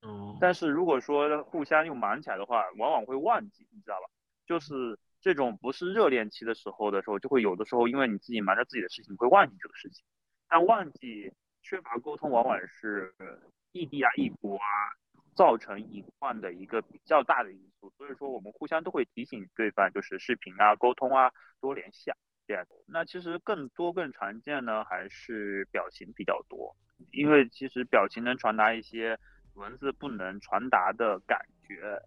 [0.00, 4.08] 嗯，但是如果说互相又忙起来的话，往往会忘记，你知道吧？
[4.46, 10.02] 就是这种不是热恋期的时候的时候，就会有的时候因为你自己忙着自己的事情，会忘记这个事情。
[10.48, 11.32] 但忘记
[11.62, 13.14] 缺乏沟通，往往是
[13.72, 14.66] 异地啊、异国啊
[15.34, 17.92] 造成隐患的一个比较大的因素。
[17.96, 21.30] 所以说，我们互相都会提醒对方，就是视频啊、沟通啊，
[21.60, 22.64] 多联系啊这样。
[22.86, 26.74] 那其实更多更常见呢，还是表情比较多，
[27.12, 29.18] 因为其实表情能传达一些
[29.54, 32.00] 文字不能传达的感觉，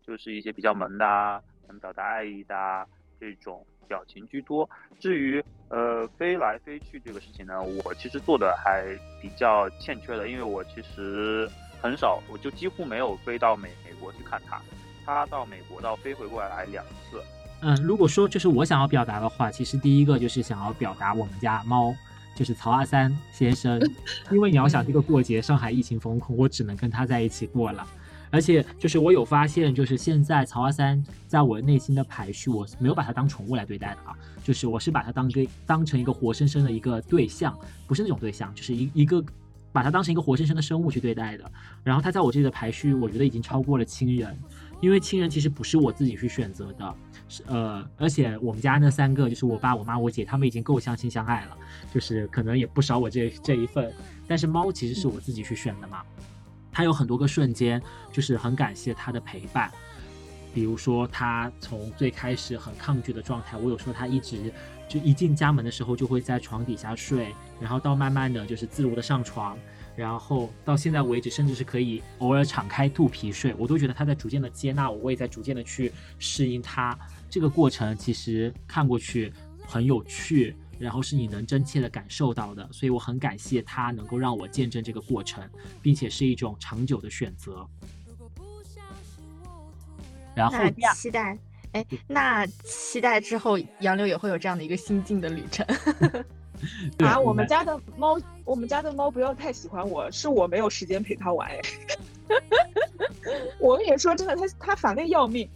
[0.00, 2.86] 就是一些比较萌的啊，能表达爱意的啊
[3.20, 3.64] 这种。
[3.86, 8.82] 表情居多，至于呃飞来飞去这个事情呢，我其实做的还
[9.20, 11.46] 比较欠缺的，因为我其实
[11.82, 14.58] 很少，我就几乎没有飞到美美国去看他，
[15.04, 17.22] 他到美国到飞回过来两次。
[17.60, 21.94] 嗯，如果说就是我想要表达的话，其实第一个就是想要表达我们家猫，
[22.34, 23.78] 就是曹阿三先生，
[24.32, 27.86] 因为你要想这个过节上海疫情封控，我只能跟他在一起过了。
[28.34, 39.24] 而且就是我有发现，就是现在曹阿三在我内心的排序，我没有把它当宠物来对待的啊，就是我是把它当个当成一个活生生的一个对象，不是那种对象，就是一一个
[39.70, 41.48] 把它当成一个活生生的生物去对待的。
[41.84, 44.36] 然后它在我这里的排序，我觉得已经超过了亲人，
[44.80, 46.94] 因为亲人其实不是我自己去选择的，
[47.28, 51.56] 是呃，而且我们家那三个就是我爸、我妈、我姐，他们已经够相亲相爱了，
[51.92, 53.92] 就是可能也不少我这这一份。
[54.26, 56.02] 但是猫其实是我自己去选的嘛。
[56.74, 57.80] 他有很多个瞬间，
[58.12, 59.70] 就是很感谢他的陪伴，
[60.52, 64.52] 比如说他从最开始很抗拒的状态，我有说他一直
[64.88, 69.56] 就一进家门的时候就会在床底下睡，然后到慢慢的就是自如的上床，
[69.94, 76.98] 然后到现在为止，甚至是可以偶尔敞开肚皮睡，我都觉得他在逐渐的接纳我，我也在逐渐的去适应他。
[77.30, 79.32] 这个过程其实看过去
[79.66, 80.56] 很有趣。
[80.78, 85.48] 然后是你能真切的感受到的，所以我很感谢他能够让我见证这个过程，
[85.80, 87.66] 并且是一种长久的选择。
[90.34, 90.58] 然后
[90.94, 91.38] 期待，
[91.72, 95.64] 哎，那期待之后杨柳也会有这样的一个心境的旅程。
[96.98, 101.50] 啊，我们家的猫，我们家的猫不要太喜欢我，是我没有时间陪它玩。
[103.60, 105.48] 我跟你说真的，它它烦的要命。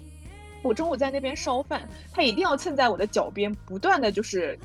[0.63, 4.59] 我中午在那边烧饭，它一定要蹭在我的脚边，不断的就是。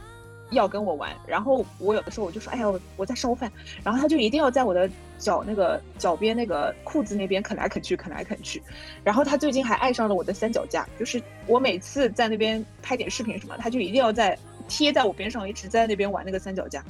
[0.54, 3.52] 要跟我玩，然后我有的时候我就说，哎呀，我在烧饭，
[3.84, 8.62] 然后他就一定要在我的脚那个脚边那个裤子那边啃来啃去，啃来啃去，
[9.04, 14.38] 然后他最近还爱上了我的三脚架，就是我每次在那边拍点视频什么，他就一定要在
[14.68, 16.84] 贴在我边上，一直在那边玩那个三脚架，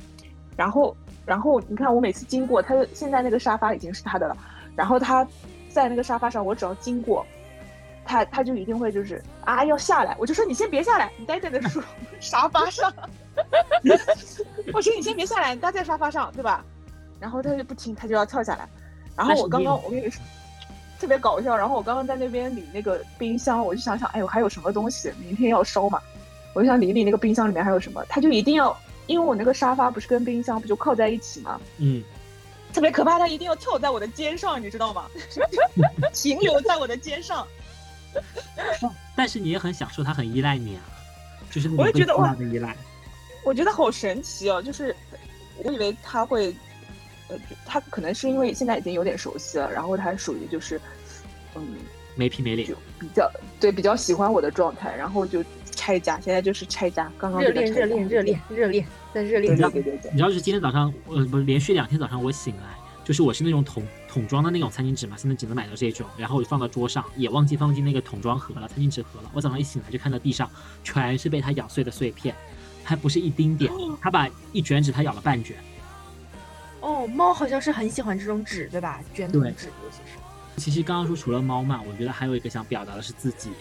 [0.55, 0.95] 然后
[1.25, 4.37] 然后你看我每次经过，他现在那个沙发已经是他的了，
[4.75, 5.27] 然后他
[5.69, 7.25] 在那个沙发上，我只要经过。
[8.05, 11.61] 他他就一定会就是啊要下来，我就说你先别下来，你待在那
[12.19, 12.93] 沙发上。
[14.73, 16.63] 我说你先别下来，你待在沙发上，对吧？
[17.19, 18.67] 然后他就不听，他就要跳下来。
[19.15, 20.21] 然后我刚刚我跟你说
[20.99, 26.01] 特别搞笑，然后我刚刚在那边理那个冰箱，我就想想，哎呦还有什么东西明天要烧嘛？
[26.53, 28.75] 我就想理理那个冰箱里面还有什么，他就一定要，
[29.07, 31.59] 因为我那个沙发不是跟冰箱不就靠在一起吗？
[31.77, 32.03] 嗯。
[32.73, 35.05] 特别可怕，他一定要跳在我的肩上，你知道吗？
[36.11, 37.47] 停留在我的肩上。
[39.15, 40.81] 但是你也很享受，他很依赖你啊，
[41.51, 42.75] 就是我也觉得哇，的依赖，
[43.43, 44.61] 我觉得好神奇哦。
[44.61, 44.95] 就是
[45.63, 46.53] 我以为他会，
[47.27, 50.79] 呃，他可能是因为现在已经有点熟悉了，然后他属于就是，
[51.55, 51.65] 嗯，
[52.15, 62.63] 没皮没脸，就比较对比较喜欢我的状态，然后就拆家，现在就是拆家，刚刚热恋热恋热恋热恋在热恋，对对对对，你知道是今天早上，呃，不是连续两天早上我醒来。
[63.05, 69.29] 就是我是那种桶桶装的那种餐巾纸嘛，现在只能买到这种，然后我就放到桌上，也忘记放进那个桶装盒了，餐巾纸盒了。
[69.33, 70.49] 我早上一醒来就看到地上
[70.85, 72.33] 全是被它咬碎的碎片，
[72.83, 73.71] 还不是一丁点，
[74.01, 75.57] 它把一卷纸它咬了半卷。
[76.81, 78.99] 哦，猫好像是很喜欢这种纸，对吧？
[79.13, 80.19] 卷筒纸尤其是。
[80.57, 83.51] 其实刚刚说除了猫嘛，我觉得还有一个想表达的是自己，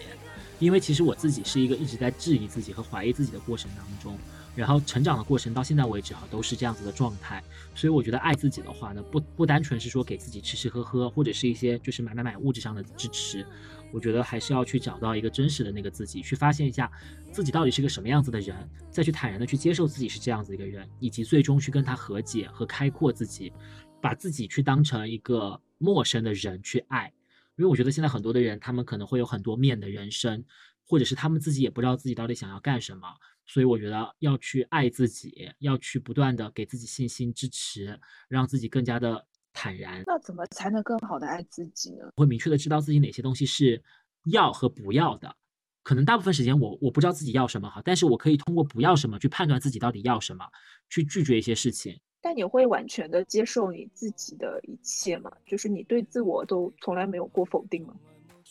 [0.59, 4.17] 因为其实我自己是一个一直在质疑自己和怀疑自己的过程当中，
[4.55, 7.43] 然后成长的过程到现在为止哈都是这样子的状态，
[7.75, 13.45] 所以我觉得爱自己的话呢，不不单纯是说给自己吃吃喝喝，或者是一些就是买买买物质上的支持，
[13.91, 16.89] 我觉得还是要去找到一个真实的那个自己，去发现一下
[17.31, 18.55] 自己到底是个什么样子的人，
[18.89, 23.51] 再去坦然的去接受自己是这样子一个人，以及最终去跟他和解和开阔自己，
[23.99, 27.11] 把自己去当成一个陌生的人去爱。
[27.55, 30.43] 因为我觉得现在很多的人，他们可能会有很多面的人生，
[30.87, 33.07] 或者是他们自己也不知道自己到底想要干什么，
[33.45, 40.03] 所以我觉得要去爱自己，要去不断的给自己信心支持，让自己更加的坦然。
[40.07, 42.05] 那怎么才能更好的爱自己呢？
[42.15, 43.83] 会明确的知道自己哪些东西是
[44.31, 45.35] 要和不要的。
[45.83, 50.45] 可能大部分时间我我不知道自己要什么哈，但是我可以通过不要什么去判断自己到底要什么，
[50.89, 51.99] 去拒绝一些事情。
[52.23, 55.29] 但你会完全的接受你自己的一切吗？
[55.45, 57.93] 就是你对自我都从来没有过否定吗？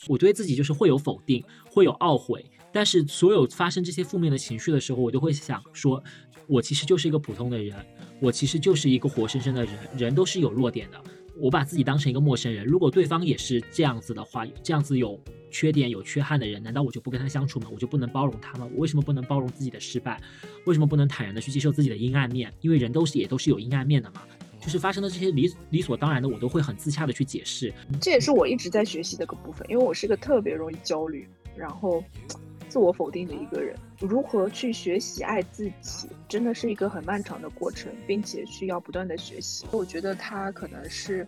[0.08, 6.02] 我对自己就是会有否定，会有懊悔，但是所有发生这些负面的情绪的时候，我就会想说，
[6.46, 7.74] 我其实就是一个普通的人，
[8.20, 11.02] 我其实就是一个活生生的人，人都是有弱点的。
[11.42, 15.20] 我把自己当成一个陌生人，如果对方也是这样子的话，这样子有
[15.50, 17.66] 缺点、有缺憾的人，难道我就不跟他相处吗？
[17.72, 18.68] 我就不能包容他吗？
[18.72, 20.20] 我为什么不能包容自己的失败？
[20.66, 22.54] 为什么不能坦然的去接受自己的阴暗面？
[22.60, 24.22] 因为人都是也都是有阴暗面的嘛。
[24.60, 27.74] 就是发生的这些理理所当然的，我都会很自洽的去解释。
[28.00, 31.26] 这也是我一直在学习的个部分，因为我是个特别容易焦虑，
[31.56, 32.04] 然后
[32.72, 33.76] 自我否定的一个人。
[34.00, 39.66] 如何去学习爱自己，真的是一个很漫长的过程，并且需要不断的学习。
[39.72, 41.26] 我觉得他可能是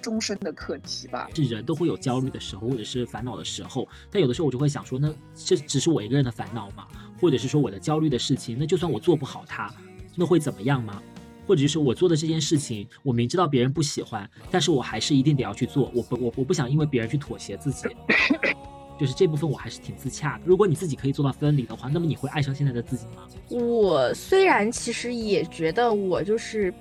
[0.00, 1.28] 终身的课题吧。
[1.34, 6.88] 是人都会有焦虑的时候，或者是烦恼的时候，但有的时候我就会想说，那这只是我一个人的烦恼吗？
[7.20, 9.70] 或者是说我的焦虑的事情，那就算我做不好它，
[10.16, 11.02] 那会怎么样吗？
[11.46, 15.92] 或者就是我做的这件事情，我明知道别人不喜欢，但是我还是一定得要去做。
[15.94, 17.86] 我不，我我不想因为别人去妥协自己，
[18.98, 20.42] 就是这部分我还是挺自洽的。
[20.44, 23.22] 如果你自己可以做到分离的话，那么你会爱上现在的自己吗？
[23.48, 26.72] 我虽然其实也觉得我就是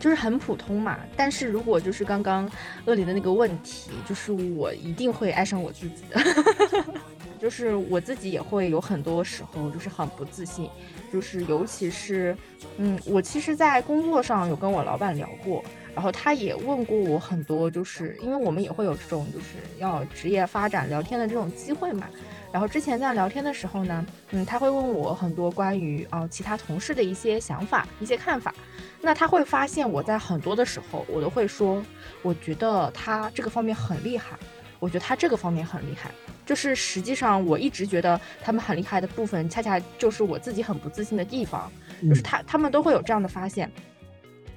[0.00, 2.50] 就是很普通嘛，但是如果就是刚刚
[2.84, 6.20] 恶灵的那个问题，就是我一定会爱上我自己的。
[7.38, 10.68] 就是我自己也会有很多时候就是很不自信。
[11.12, 12.36] 就是尤其是，
[12.78, 15.64] 嗯，我其实，在工作上有跟我老板聊过，
[15.96, 22.06] 然后他也问过我很多，就是因为我们也会有这种就是要职业发展聊天的这种机会嘛。
[22.52, 28.54] 然后之前在聊天的时候呢，嗯，他会问我很多关于啊其他同事的一些想法、一些看法。
[29.00, 31.82] 那他会发现我在很多的时候，我都会说，
[32.20, 34.36] 我觉得他这个方面很厉害，
[34.78, 36.10] 我觉得他这个方面很厉害。
[36.44, 41.72] 就是实际上，我一直觉得他们很厉害的部分，恰恰就是我自己很不自信的地方。
[42.06, 43.70] 就是他他们都会有这样的发现。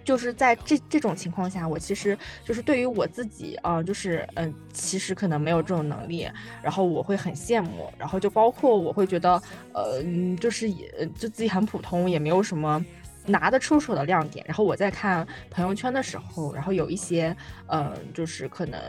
[0.03, 6.27] 就是在这这种情况下，我其实就是对于我自己啊，就是嗯，其实可能没有这种能力，
[6.63, 9.41] 然后我会很羡慕，然后就包括我会觉得，
[9.73, 10.03] 呃，
[10.39, 12.83] 就是也就自己很普通，也没有什么。
[13.29, 17.35] 拿得出手的亮点，然后我在看朋友圈的时候，然后有一些，
[17.67, 18.79] 嗯，就是可能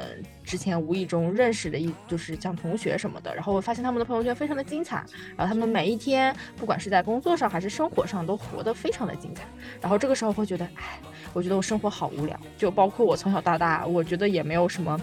[0.42, 5.04] 之前无意中认识的一，就是像同学什么的，然后我发现他们的朋友圈非常的精彩，
[5.36, 9.44] 然后他们每一天，不管是在工作上还是生活上，都活得非常的精彩，
[9.80, 10.98] 然后这个时候会觉得，哎，
[11.32, 14.98] 我觉得我生活好无聊，就包括我从小到大，我觉得也没有什么。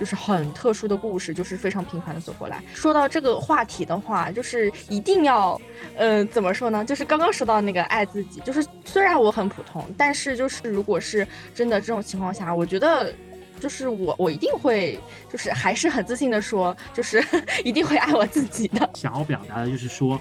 [0.00, 2.64] 就是很特殊的故事，就是非常平凡的走过来。
[2.72, 5.60] 说到这个话题的话，就是一定要，
[5.94, 6.82] 呃，怎么说呢？
[6.82, 13.12] 就是刚刚说到那个爱自己，就是虽然我很普通，但是就是如果是真的这种情况下，我觉得
[13.60, 14.98] 就是我我一定会，
[15.30, 17.22] 就是还是很自信的说，就是
[17.62, 18.88] 一定会爱我自己的。
[18.94, 20.18] 想要表达的就是说，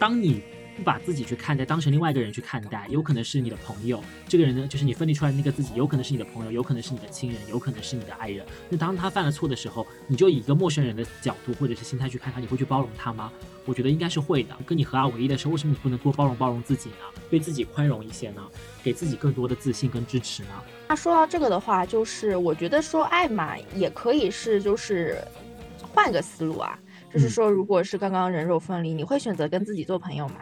[0.00, 0.42] 当你。
[0.76, 4.02] 不把自己去看待，当成另外一个人去看待，有可能是你的朋友。
[4.28, 8.44] 这个人呢，就是你分离出来的那个自己，有可能是你的朋友，有可能是你的亲人，有可能是你的爱人。
[8.68, 13.30] 那当他犯了错的时候，你就以一个陌生人的角度或者是心态去看他，你会去包容他吗？
[13.64, 14.56] 我觉得应该是会的。
[14.66, 16.96] 跟你合二为一的时候，为什么你不能多包容包容自己呢？
[17.30, 18.42] 对自己宽容一些呢？
[18.82, 20.50] 给自己更多的自信跟支持呢？
[20.88, 25.18] 那说到这个的话，就是我觉得说爱嘛，也可以是就是
[25.80, 26.78] 换个思路啊，
[27.12, 30.36] 就是说，如果是刚刚人肉分离，你会选择跟自己做朋友吗？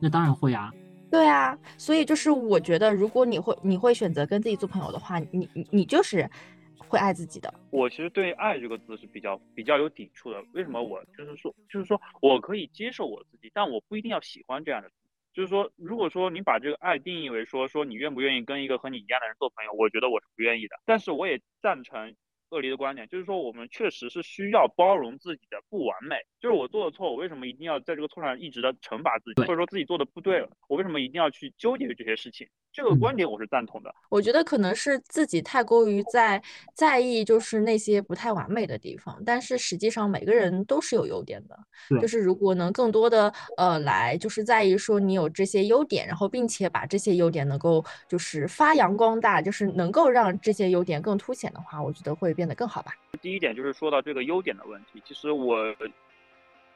[0.00, 0.72] 那当然会啊，
[1.10, 6.28] 对啊，所以就是我觉得，如果你会你会选择跟自己做朋友的话，你你你就是
[6.76, 7.52] 会爱自己的。
[7.70, 10.42] 我其实对“爱”这个字是比较比较有抵触的。
[10.52, 10.82] 为什么？
[10.82, 14.90] 我就是说，就是说我可以接受我自己，但我不一定要喜欢这样的。
[15.32, 20.76] 就是说，如果说你把这个爱定义为说说你愿不愿意跟一个和你一样的人做朋友，我觉得我是不愿意的。
[20.84, 22.14] 但是我也赞成。
[22.50, 26.16] 恶离的观点就是说，我们确实是需要包容自己的不完美。
[26.40, 32.48] 就是我做的错，我为什么一定要在这个错上一直的惩罚自己，或者说自己做的不对了，我为什么一定要去纠结于这些事情？
[32.76, 33.94] 这个观点我是赞同的。
[34.10, 36.42] 我觉得可能是自己太过于在
[36.74, 39.18] 在意，就是那些不太完美的地方。
[39.24, 41.58] 但是实际上每个人都是有优点的，
[42.02, 52.92] 就是如果能更多的呃来就是在意说你有这些优点，然后并且把这些优点能够就是发扬光大，就是能够让这些优点更凸显的话，我觉得会变得更好吧。
[53.22, 55.74] 第一点就是说到这个优点的问题，其实我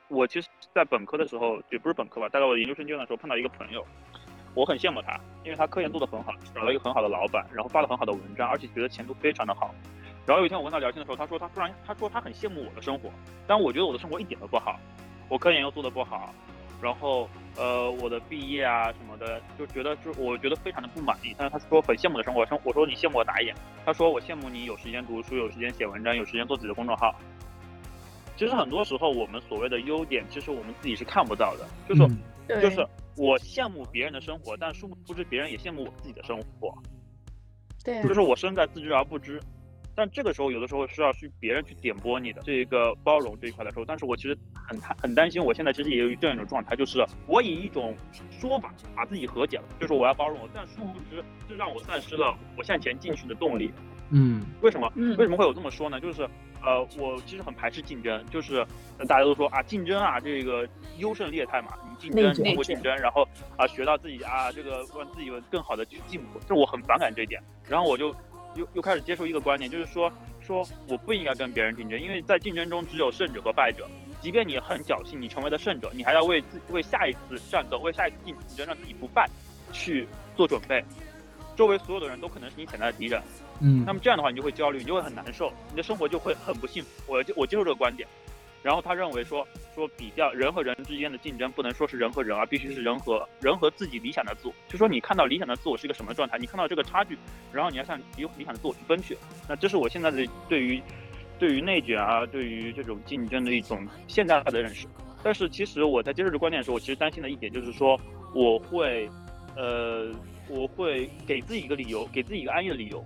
[0.08, 3.84] 我其实在本科的时候也不是本科吧，大概我研究生阶段的时候碰到一个朋友。
[4.54, 9.74] 我很羡慕他，因为他科研做得很好，找了一个很好的老板，然后发了很好的文章，而且觉得前途非常的好。
[10.26, 13.10] 然后有一天我跟他聊天的时候，他说他突然他说他很羡慕我的生活，
[13.46, 14.78] 但我觉得我的生活一点都不好，
[15.28, 16.34] 我科研又做得不好，
[16.80, 21.34] 然后呃我的毕业啊什么的，就觉得就我觉得非常的不满意。
[21.38, 23.56] 但是他说很羡慕的生活，生我说你羡慕我哪一点？
[23.84, 27.14] 他说我羡慕你有时间读书，有时间写文章，有时间做自己的公众号。
[28.36, 32.02] 其实很多时候我们所谓的优点，其实我们自己是看不到的，就是
[32.60, 32.86] 就是。
[33.16, 36.72] 我羡慕别人的生活，但殊不知别人也羡慕我自己的生活。
[37.84, 39.38] 对，就是我身在自知而不知。
[39.94, 43.84] 但这个时候，有的时候是要去别人去点拨你的这一个包容这一块的时候。
[43.84, 47.94] 但是我其实很很担心，我现在其实也有这样一种状态，就是我以一种
[48.30, 53.70] 说法把自己和解了，就是我要包容，但殊不知这让我丧失了我向前进去的动力。
[54.10, 54.92] 嗯，为什么？
[54.96, 56.00] 为什么会有这么说呢？
[56.00, 56.28] 就是。
[56.62, 58.62] 呃，我其实很排斥竞争，就是
[59.08, 67.42] 大家都说啊，竞争啊，这个优胜劣汰嘛，你竞争，通过竞争，然后啊，学到自己啊，这个让自己有更好的去进步，这我很反感这一点。
[67.66, 68.14] 然后我就
[68.56, 73.88] 又又开始接受一个观念，就是说说我不应该跟别人竞争，因为在竞争中只有胜者和败者。
[74.20, 79.26] 即便你很侥幸，你成为了胜者，你还要为自为下一次战斗，为下一次竞争让自己不败
[79.72, 80.06] 去
[80.36, 80.84] 做准备。
[81.60, 83.20] 周围所有的人都可能是你潜在的敌人。
[83.60, 86.88] 嗯，那么这样的话，你就会焦虑，你就会很难受，你的生活就会很不幸福。
[87.06, 88.08] 我我接受这个观点，
[88.62, 94.54] 然后他认为说说比较人和人之间的竞争，不能说是人和人，啊必须是人和人和自己理想的自我。
[94.70, 97.18] 就说你看到理想的自我是一个什么状态，你看到这个差距，
[97.52, 99.14] 然后你要向理理想的自我去奔去。
[99.46, 100.82] 那这是我现在的对于
[101.38, 104.86] 对于内卷啊，对于这种竞争的一种现代化的认识。
[105.22, 108.00] 但是其实我在接受这个观点的时候，我其实担心的一点就是说，
[108.34, 109.06] 我会
[109.54, 110.10] 呃
[110.50, 113.02] 我会给自己一个理由，给自己一个安逸的理由。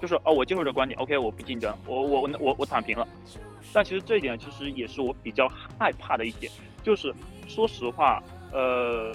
[0.00, 3.08] 就是哦，我接受这个观点，OK，我不竞争，我我我我我躺平了。
[3.72, 7.14] 但其实这一点其实也是我比较害怕的一点，就是
[7.48, 8.22] 说实话，
[8.52, 9.14] 呃，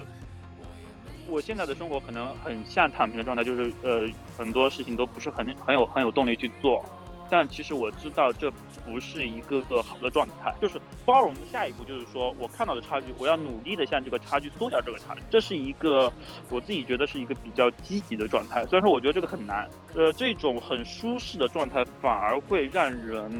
[1.28, 6.84] 我现在的生活可能很像躺平的状态，就是呃很多事情都不是很很有很有动力去做。
[7.30, 8.50] 但其实我知道这
[8.84, 16.12] 不是一个个好的状态，就是包容的下一步就是说我看到的差距，我要努力的向这个差距缩小这个差距，这是一个
[16.48, 18.66] 我自己觉得是一个比较积极的状态。
[18.66, 23.30] 虽然说我觉得这个很难，呃，这种很舒适的状态反而会让人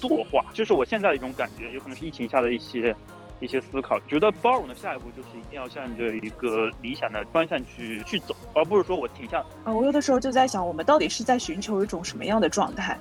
[0.00, 2.94] 惰化，就是我现在的一种感觉，有可能是疫情下的一些
[3.40, 9.38] 一些思考，觉得包容的下一步就是一定要向着一个理想的方向去去走，而不是说我停下。
[9.64, 12.98] 啊，我有的时候就在想，我们到底是在寻求一种什么样的状态？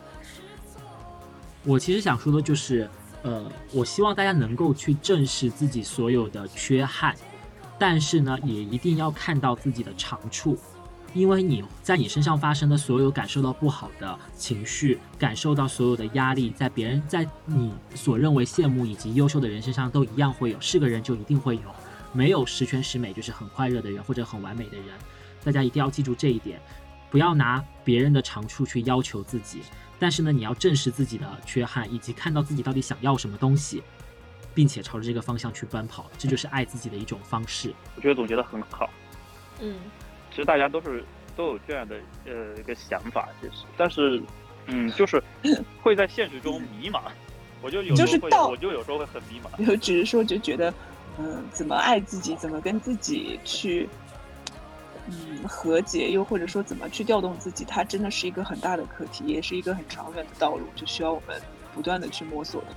[1.64, 2.90] 我其实想说的就是，
[3.24, 7.14] 呃，我希望大家能够去正视自己所有的缺憾，
[7.78, 10.58] 但是呢，也一定要看到自己的长处，
[11.14, 21.64] 因为你在你身上发生的所有感受到不好的情绪，感受到所有的压力，在别人在你所认为羡慕以及优秀的人身上都一样会有，是个人就一定会有，
[22.14, 24.86] 没有十全十美就是很快乐的人或者很完美的人，
[25.44, 26.62] 大家一定要记住这一点，
[27.12, 29.64] 不要拿别人的长处去要求自己。
[30.00, 33.82] 但是呢，你要正视自己的缺憾，以及看到自己到底想要什么东西，
[34.54, 37.74] 并且朝着这个方向去奔跑，这就是爱自己的一种方式。
[37.96, 38.90] 我觉得总结的很好。
[39.60, 39.76] 嗯，
[40.30, 41.04] 其实大家都是
[41.36, 41.96] 都有这样的
[42.26, 44.22] 呃一个想法，其实，但是，
[44.68, 45.22] 嗯，就是
[45.82, 47.02] 会在现实中迷茫。
[47.62, 49.66] 我就有时候会，我就有时候会很迷茫。
[49.66, 50.72] 就只是说，就觉得，
[51.18, 53.90] 嗯，怎么爱自己，怎么跟自己去。
[55.08, 61.42] 嗯，和解又或者说怎么去调动自己，它真的是一个很大的课题，也是一个很长远的道路，就需要我们
[61.74, 62.68] 不断的去摸索的。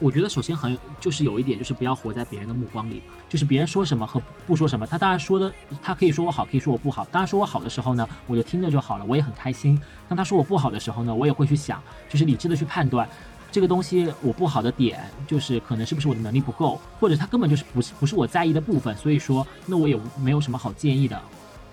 [0.00, 7.06] 我觉得首先很就是有一点，就是不要活在别人的目光里，就是别人说什么和不说什么，他当然说的，他可以说我好，可以说我不好。
[7.12, 9.80] 当然说我好的时候呢，我就听着就好了，我也很开心。
[10.08, 13.08] 当他说我不好的时候呢，我也会去想，就是理智的去判断
[13.52, 21.22] 这个东西我不好的点，就是可能是不是我的能力不够，或者他根本就是不是不是我在意的部分，所以说那我也没有什么好建议的。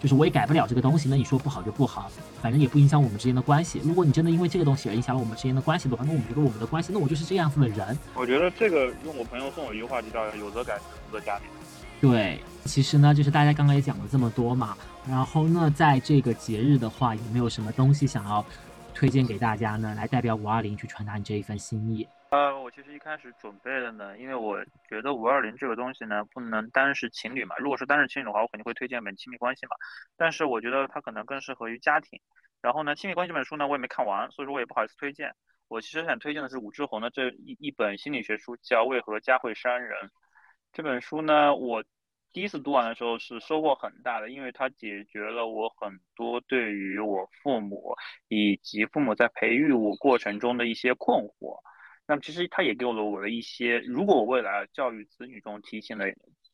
[0.01, 2.09] 就是我也改不了这个东西，那你说不好就不好，
[2.41, 3.79] 反正也不影响我们之间的关系。
[3.83, 7.95] 如果你真的因为这个东西而影响了我们之间的关系的话，那我们觉得我们的关系，那我就是这样子的人。
[8.15, 11.41] 我觉得这个用我朋友送我一句话就叫“有则改之，无则加勉”。
[12.01, 14.75] 对，其实呢，就是大家刚刚也讲了这么多嘛，
[15.07, 18.43] 然后呢，在这个节日的话，有没有什么东西想要
[18.95, 19.93] 推荐给大家呢？
[19.95, 22.07] 来代表五二零去传达你这一份心意。
[22.31, 27.57] 呃，我其实一开始准备的呢，因为我觉得五二零这个东西呢，不能单是情侣嘛。
[27.57, 29.75] 如果是单是情侣的话，我肯定会推荐本亲密关系嘛。
[30.15, 32.21] 但是我觉得它可能更适合于家庭。
[32.61, 35.35] 然后呢，亲密关系这本书呢，我也没看完，所以说我也不好意思推荐。
[35.67, 39.91] 我其实想推荐的是武志红的这一一本心理学书，叫《为何家会伤人》。
[40.71, 41.83] 这本书呢，我
[42.31, 47.93] 第一次读完的时候是收获很大的，因为它解决了我很多对于我父母
[48.29, 51.59] 以及父母在培育我过程中的一些困惑。
[52.07, 56.05] 那么其实他也给了我的一些，如果我未来教育子女中提醒了、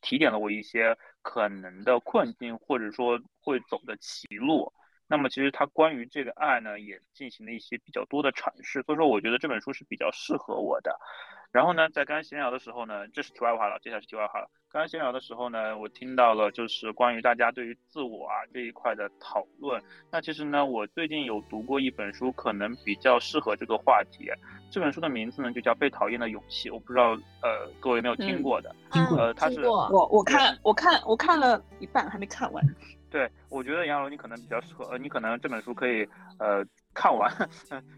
[0.02, 4.72] 提点了我一些可能的困境，或者说会走的歧路，
[5.08, 8.84] 那么其实他关于这个爱呢，也进行了一些比较多的阐释。
[8.84, 11.00] 所以说，我觉得这本书是比较适合我的。
[11.52, 14.48] 然后呢，在刚刚闲聊的时候呢，这是题外话了，接下来是题外话了。
[14.70, 19.82] 刚刚闲聊的时候呢，我听到了就是关于大家对于自我啊这一块的讨论。
[20.12, 24.30] 那其实呢，我最近有读过一本书，可能比较适合这个话题。
[24.70, 26.70] 这本书的名字呢，就叫《被讨厌的勇气》。
[26.74, 28.76] 我不知道呃各位有没有听过的？
[28.92, 29.18] 听过。
[29.18, 32.64] 呃，它是我我看我看我看了一半还没看完。
[33.10, 36.64] 对，我觉得杨柔你可能比较适合，呃，你可能这本书可以呃。
[36.94, 37.32] 看完，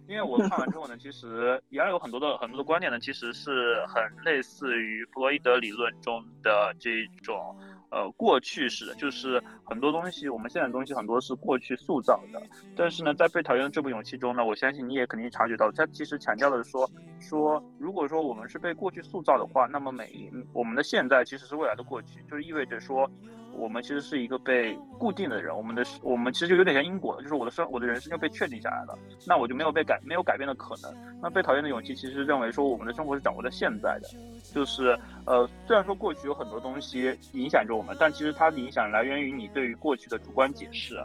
[0.07, 7.55] 因为我看完之后呢，其实也有很多的很多的观点呢，其实是很类似于弗洛伊德理论中的这种
[7.91, 12.41] 呃过去式，就是很多东西我们现在的东西很多是过去塑造的。
[12.75, 16.89] 但是呢，在被讨厌的这部勇气中呢，我相信你也肯定察觉到，他其实强调的是说
[17.21, 23.09] 说，如果说我们是被过去塑造的话，那么每一我们的现在其实是未来的过去，就意味着说。
[23.54, 28.97] 我们其实是一个被固定的人，我们的我们其实就有点像因果了就是我的生我的人生就被确定下来了，
[29.28, 30.93] 那我就没有被改没有改变的可能。
[31.22, 34.10] 那被讨厌的勇气其实认为说我们的生活是掌握在现在的，
[34.54, 40.97] 就是呃虽然说过去有很多东西影响着我们，但其实它的影响来源于你对于过去的主观解释。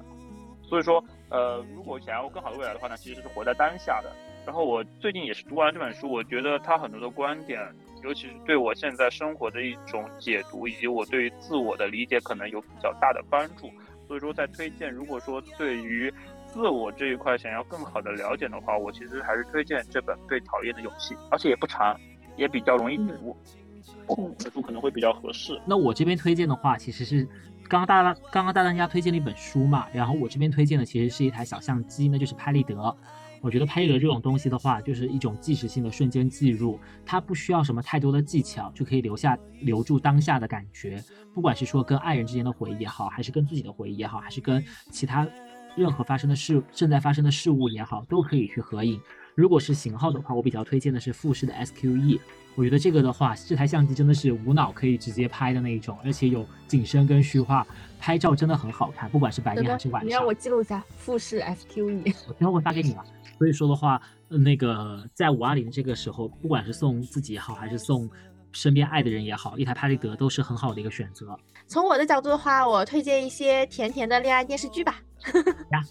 [0.62, 4.10] 所以说呃如果想要更好的未来的话呢，其实是活在当下的。
[4.46, 7.60] 然后我最近也是读完了这本书，我觉得他很多的观点。
[8.04, 13.70] 尤其是对我现在生活的一种解读，以及我对于自我的理解，可能有比较大的帮助。
[14.06, 16.12] 所以说，在推荐，如果说对于
[16.46, 21.98] 自我这一块想要更好的了解的话，我其实还是推荐这本《被讨厌的勇气》，而且也不长，
[22.36, 23.34] 也比较容易读。
[24.18, 25.58] 嗯，这书可能会比较合适。
[25.64, 27.26] 那我这边推荐的话，其实是
[27.66, 32.94] 刚刚大刚刚大当家推荐了一本书嘛，然后我这边推荐的其实是一台小相机，那就是拍立得。
[33.44, 41.04] 我觉得拍立得这种东西的话，就是一种即时性的瞬间记录，它不需要什么太多的技巧，就可以留下留住当下的感觉。
[41.34, 45.28] 不管是说跟爱人之间的回忆也好，还是跟自己的回忆也好，还是跟其他
[45.76, 48.98] 任何发生的事、正在发生的事物也好，都可以去合影。
[49.34, 52.20] 如果是型号的话，我比较推荐的是富士的 SQE。
[52.54, 57.66] 我觉得这个的话，这台相机真的是无脑可以直接拍的那一种，而且有景深跟虚化，
[57.98, 60.08] 拍照真的很好看，不管是白天还是晚上。
[60.08, 63.04] 你让我记录一下富士 SQE，我待会发给你了。
[63.36, 68.08] 所以说的话，那个在五二零这个时候，不管是送自己也好，还是送
[68.52, 71.36] 身边爱的人也好，一台拍立得都是很好的一个选择。
[71.66, 75.02] 从我的角度的话，我推荐一些甜甜的恋爱电视剧吧。
[75.72, 75.82] 呀。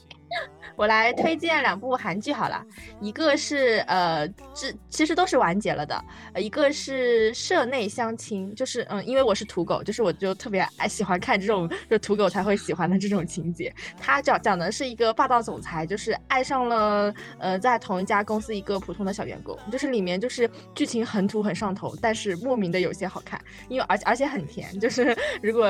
[0.76, 2.63] 我来推荐两部韩剧好了，
[2.99, 6.03] 一个是呃，这其实都是完结了的，
[6.34, 13.74] 呃，一个是社内相亲，就是嗯，因为我是土狗，就是我就特别爱喜欢看这种就土狗才会喜欢的这种情节。
[13.99, 25.69] 它讲讲的是一个霸道总裁，就是爱上了呃，在同一家公司一个普通的小员工，就是里面就是剧情很土很上头，但是莫名的有些好看，因为而且而且很甜，就是如果。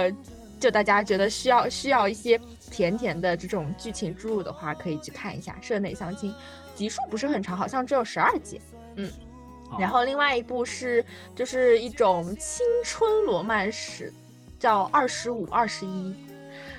[0.63, 2.39] 就大家觉得需要需要一些
[2.71, 6.31] 甜甜的这种剧情注入的话，可以去看一下《社内相亲》，
[6.73, 8.61] 集数不是很长，好像只有十二集。
[8.95, 9.11] 嗯，
[9.77, 11.03] 然后另外一部是
[11.35, 14.13] 就是一种青春罗曼史，
[14.57, 15.89] 叫《二十五二十一》。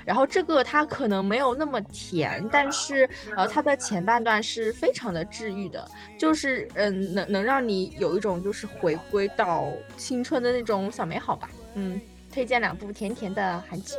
[0.03, 3.07] 然后这个它可能没有那么甜，但是
[3.37, 11.47] 呃，它的前半段是非常的治愈的，就是嗯，能能让你有一种就是回归到青春的那种小美好吧。
[11.75, 12.01] 嗯。
[12.35, 13.93] 推荐两部甜甜的韩剧，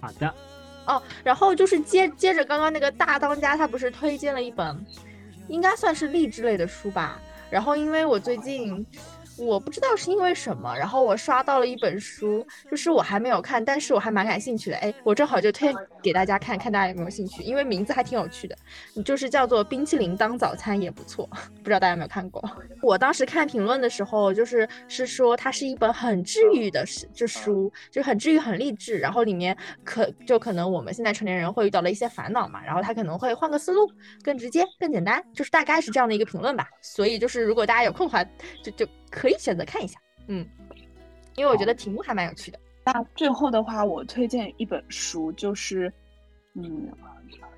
[0.00, 0.32] 好的，
[0.86, 4.86] 哦，然后就是接接着刚刚那个大当家，他不是推荐了一本，
[5.48, 7.20] 应该算是励志类的书吧，
[7.50, 8.86] 然后因为我最近。
[9.38, 14.76] 我不知道是因为什么，然后我刷到了一本书，就是我还没有看，但是我还蛮感兴趣的。
[14.76, 15.72] 哎，我正好就推
[16.02, 17.42] 给大家看看，大家有没有兴趣？
[17.42, 18.56] 因为名字还挺有趣的，
[19.04, 21.28] 就是叫做冰淇淋当早餐也不错。
[21.56, 22.42] 不知道大家有没有看过？
[22.82, 28.98] 我当时看评论的时候，就是是说它是一本很治愈的这书，就很治愈、很励志。
[28.98, 33.90] 然后里面可就可能我们现在成年人会遇到了一些烦恼嘛，然后他可能会换个思路，
[34.22, 36.68] 更直接、更简单，就是大概是这样的一个评论吧。
[36.80, 38.24] 所以就是如果大家有空的话，
[38.62, 38.86] 就就。
[39.12, 40.44] 可以选择看一下，嗯，
[41.36, 42.58] 因为我觉得题目还蛮有趣的。
[42.84, 45.92] 那最后的话，我推荐一本书，就是，
[46.54, 46.90] 嗯，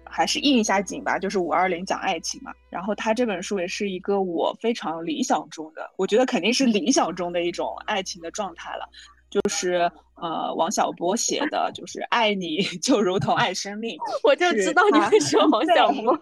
[0.04, 2.52] 还是应一下景吧，就是五二零讲爱情嘛。
[2.68, 8.86] 然后他这本书也是一个我非常理想中的，我觉得肯定是理想中的一种爱情的状态了。
[9.30, 13.98] 就是呃，王小波写的，就是爱你就如同爱生命。
[14.22, 16.16] 我就知道你会说王小波，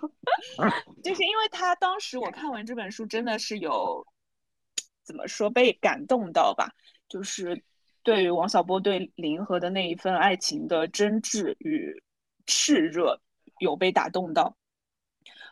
[1.05, 4.07] 就是因为他当时我看完这本书，真的是有
[5.13, 6.73] 怎么说被感动到吧？
[7.07, 7.63] 就是
[8.03, 12.03] 对于王小波对林银河的那一份爱情的真挚与
[12.47, 13.21] 炽热，
[13.61, 14.57] 有被打动到。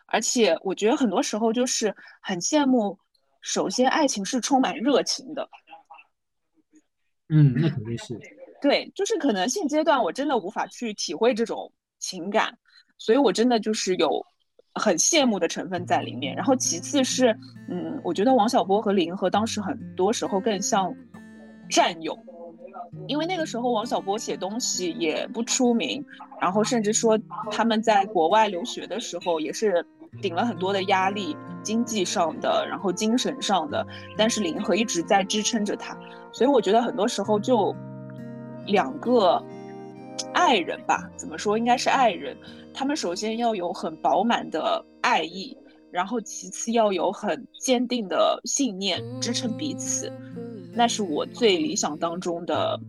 [0.07, 2.97] 而且我觉得很多时候就是很羡慕，
[3.41, 5.47] 首先爱情是充满热情的。
[7.29, 8.19] 嗯，那肯定是。
[8.59, 12.57] 对，就是可能现阶段我真的无法去体会这种情感，
[12.97, 14.25] 所以我真的就是有
[14.75, 16.35] 很羡慕的成分在里面。
[16.35, 17.35] 然后其次是，
[17.69, 20.93] 嗯，我觉得王小波和李银河当时很多时候更像
[21.69, 22.17] 战友，
[23.07, 26.03] 因为那个时候王小波写东西也不出名，
[26.39, 27.19] 然后甚至说
[27.49, 29.85] 他们在国外留学的时候也是。
[30.21, 35.97] 顶了很多的压力，经济上的，然后精神上的，但是李银河一直在支撑着他，
[36.33, 37.73] 所以我觉得很多时候就
[38.65, 39.41] 两个
[40.33, 42.35] 爱人吧，怎么说，应该是爱人，
[42.73, 45.55] 他们首先要有很饱满的爱意，
[45.91, 50.11] 然后其次要有很坚定的信念支撑彼此，
[50.73, 52.79] 那是我最理想当中的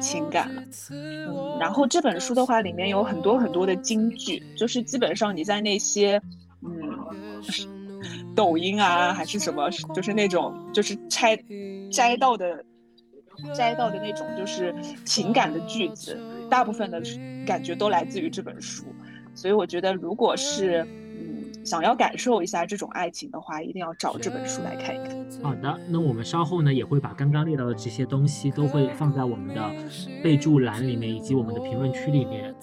[0.00, 0.62] 情感了。
[0.90, 6.20] 嗯，然后这本书的话，里面有很多很多的金句，就是基本上你在那些。
[6.66, 6.72] 嗯，
[8.34, 11.38] 抖音啊，还是什么，就是那种，就是拆
[11.92, 12.64] 摘到的，
[13.54, 16.18] 摘到的那种，就是情感的句子，
[16.50, 17.02] 大部分的
[17.46, 18.84] 感觉都来自于这本书。
[19.34, 25.42] 所以我觉得，如果是嗯想要感受一下这种爱情的话，一定要找这本书来看一看。
[25.42, 29.70] 好的，那我们稍后呢也会把刚刚列到的这些东西都会放在我们的
[30.22, 32.54] 备注栏里面，以及我们的评论区里面。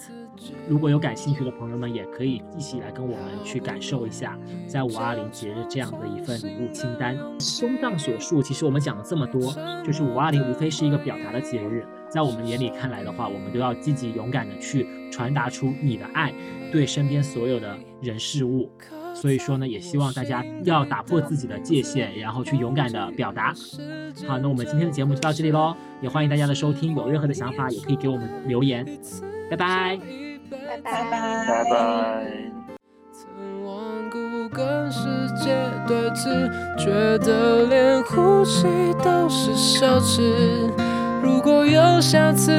[0.68, 7.16] 如果有感兴趣的朋友们，也可以一起来跟我们去感受一下，在五二零节日这样的一份礼物清单。
[7.38, 9.54] 胸藏学术，其实我们讲了这么多，
[9.84, 16.30] 就是五二零无非是一个表达的节日，在我们眼里看来的话，我们都要积极勇敢的去传达出你的爱，
[16.70, 18.70] 对身边所有的人事物。
[19.14, 23.54] 所以说呢，也希望大家要打破自己的界限，然后去勇敢的表达。
[24.26, 28.84] 好，那我们今天的节目就到这里喽，也欢迎大家的收听，有任何的想法也可以给我们留言。
[29.50, 29.98] 拜拜。
[30.50, 31.02] 拜拜
[31.46, 32.26] 拜拜。
[33.10, 34.18] 曾顽固
[34.50, 35.54] 跟世界
[35.86, 38.66] 对峙，觉得连呼吸
[39.02, 40.91] 都是奢侈。
[41.22, 42.52] 如果有下次，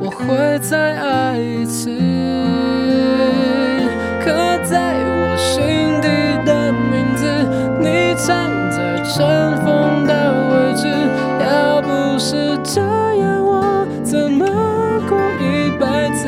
[0.00, 1.90] 我会再爱一次。
[4.20, 4.32] 刻
[4.64, 6.08] 在我心底
[6.44, 7.24] 的名字，
[7.80, 10.12] 你藏在尘封的
[10.50, 10.88] 位置。
[11.40, 14.44] 要不是这样，我怎么
[15.08, 16.26] 过一百次？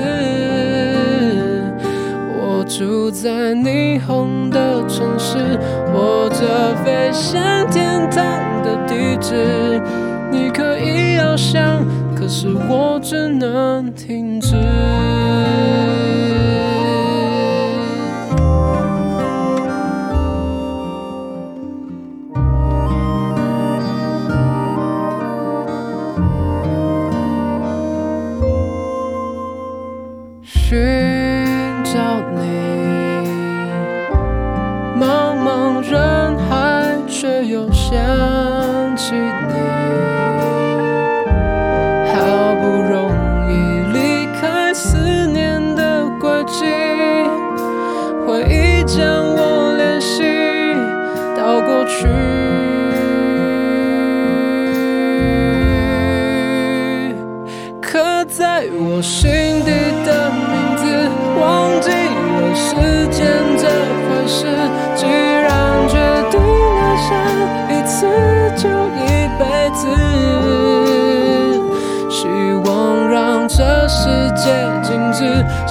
[2.38, 2.64] 我？
[2.68, 5.38] 住在霓虹的城市，
[5.94, 8.22] 握着飞向天堂
[8.62, 9.80] 的地址。
[11.36, 11.84] 想，
[12.16, 14.56] 可是我只能停止。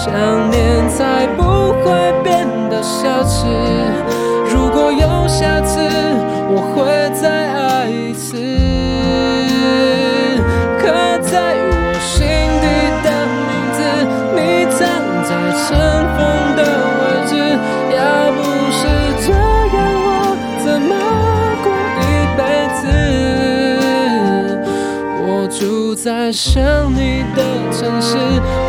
[0.05, 0.13] 想
[0.51, 1.41] 念才不
[1.81, 3.47] 会变得奢侈。
[4.53, 5.79] 如果有下次，
[6.47, 6.85] 我会
[7.19, 8.37] 再爱一次。
[10.77, 10.83] 刻
[11.23, 12.21] 在我心
[12.61, 12.65] 底
[13.01, 13.09] 的
[13.49, 13.81] 名字，
[14.35, 14.39] 你
[14.69, 14.77] 藏
[15.23, 15.33] 在
[15.65, 15.73] 尘
[16.13, 16.17] 封
[16.55, 16.61] 的
[17.01, 17.33] 位置。
[17.89, 17.97] 要
[18.29, 18.39] 不
[18.69, 18.79] 是
[19.25, 19.27] 这
[19.73, 19.75] 样，
[20.05, 20.07] 我
[20.63, 20.93] 怎么
[21.63, 22.05] 过一
[22.37, 22.39] 辈
[22.75, 22.85] 子？
[25.25, 26.53] 我住在想
[26.93, 27.41] 你的
[27.71, 28.13] 城市。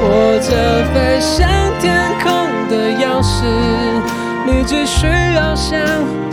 [0.09, 1.48] 握着飞向
[1.80, 2.30] 天空
[2.68, 3.44] 的钥匙，
[4.46, 5.80] 你只需要想，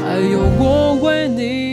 [0.05, 1.72] 还有我为你。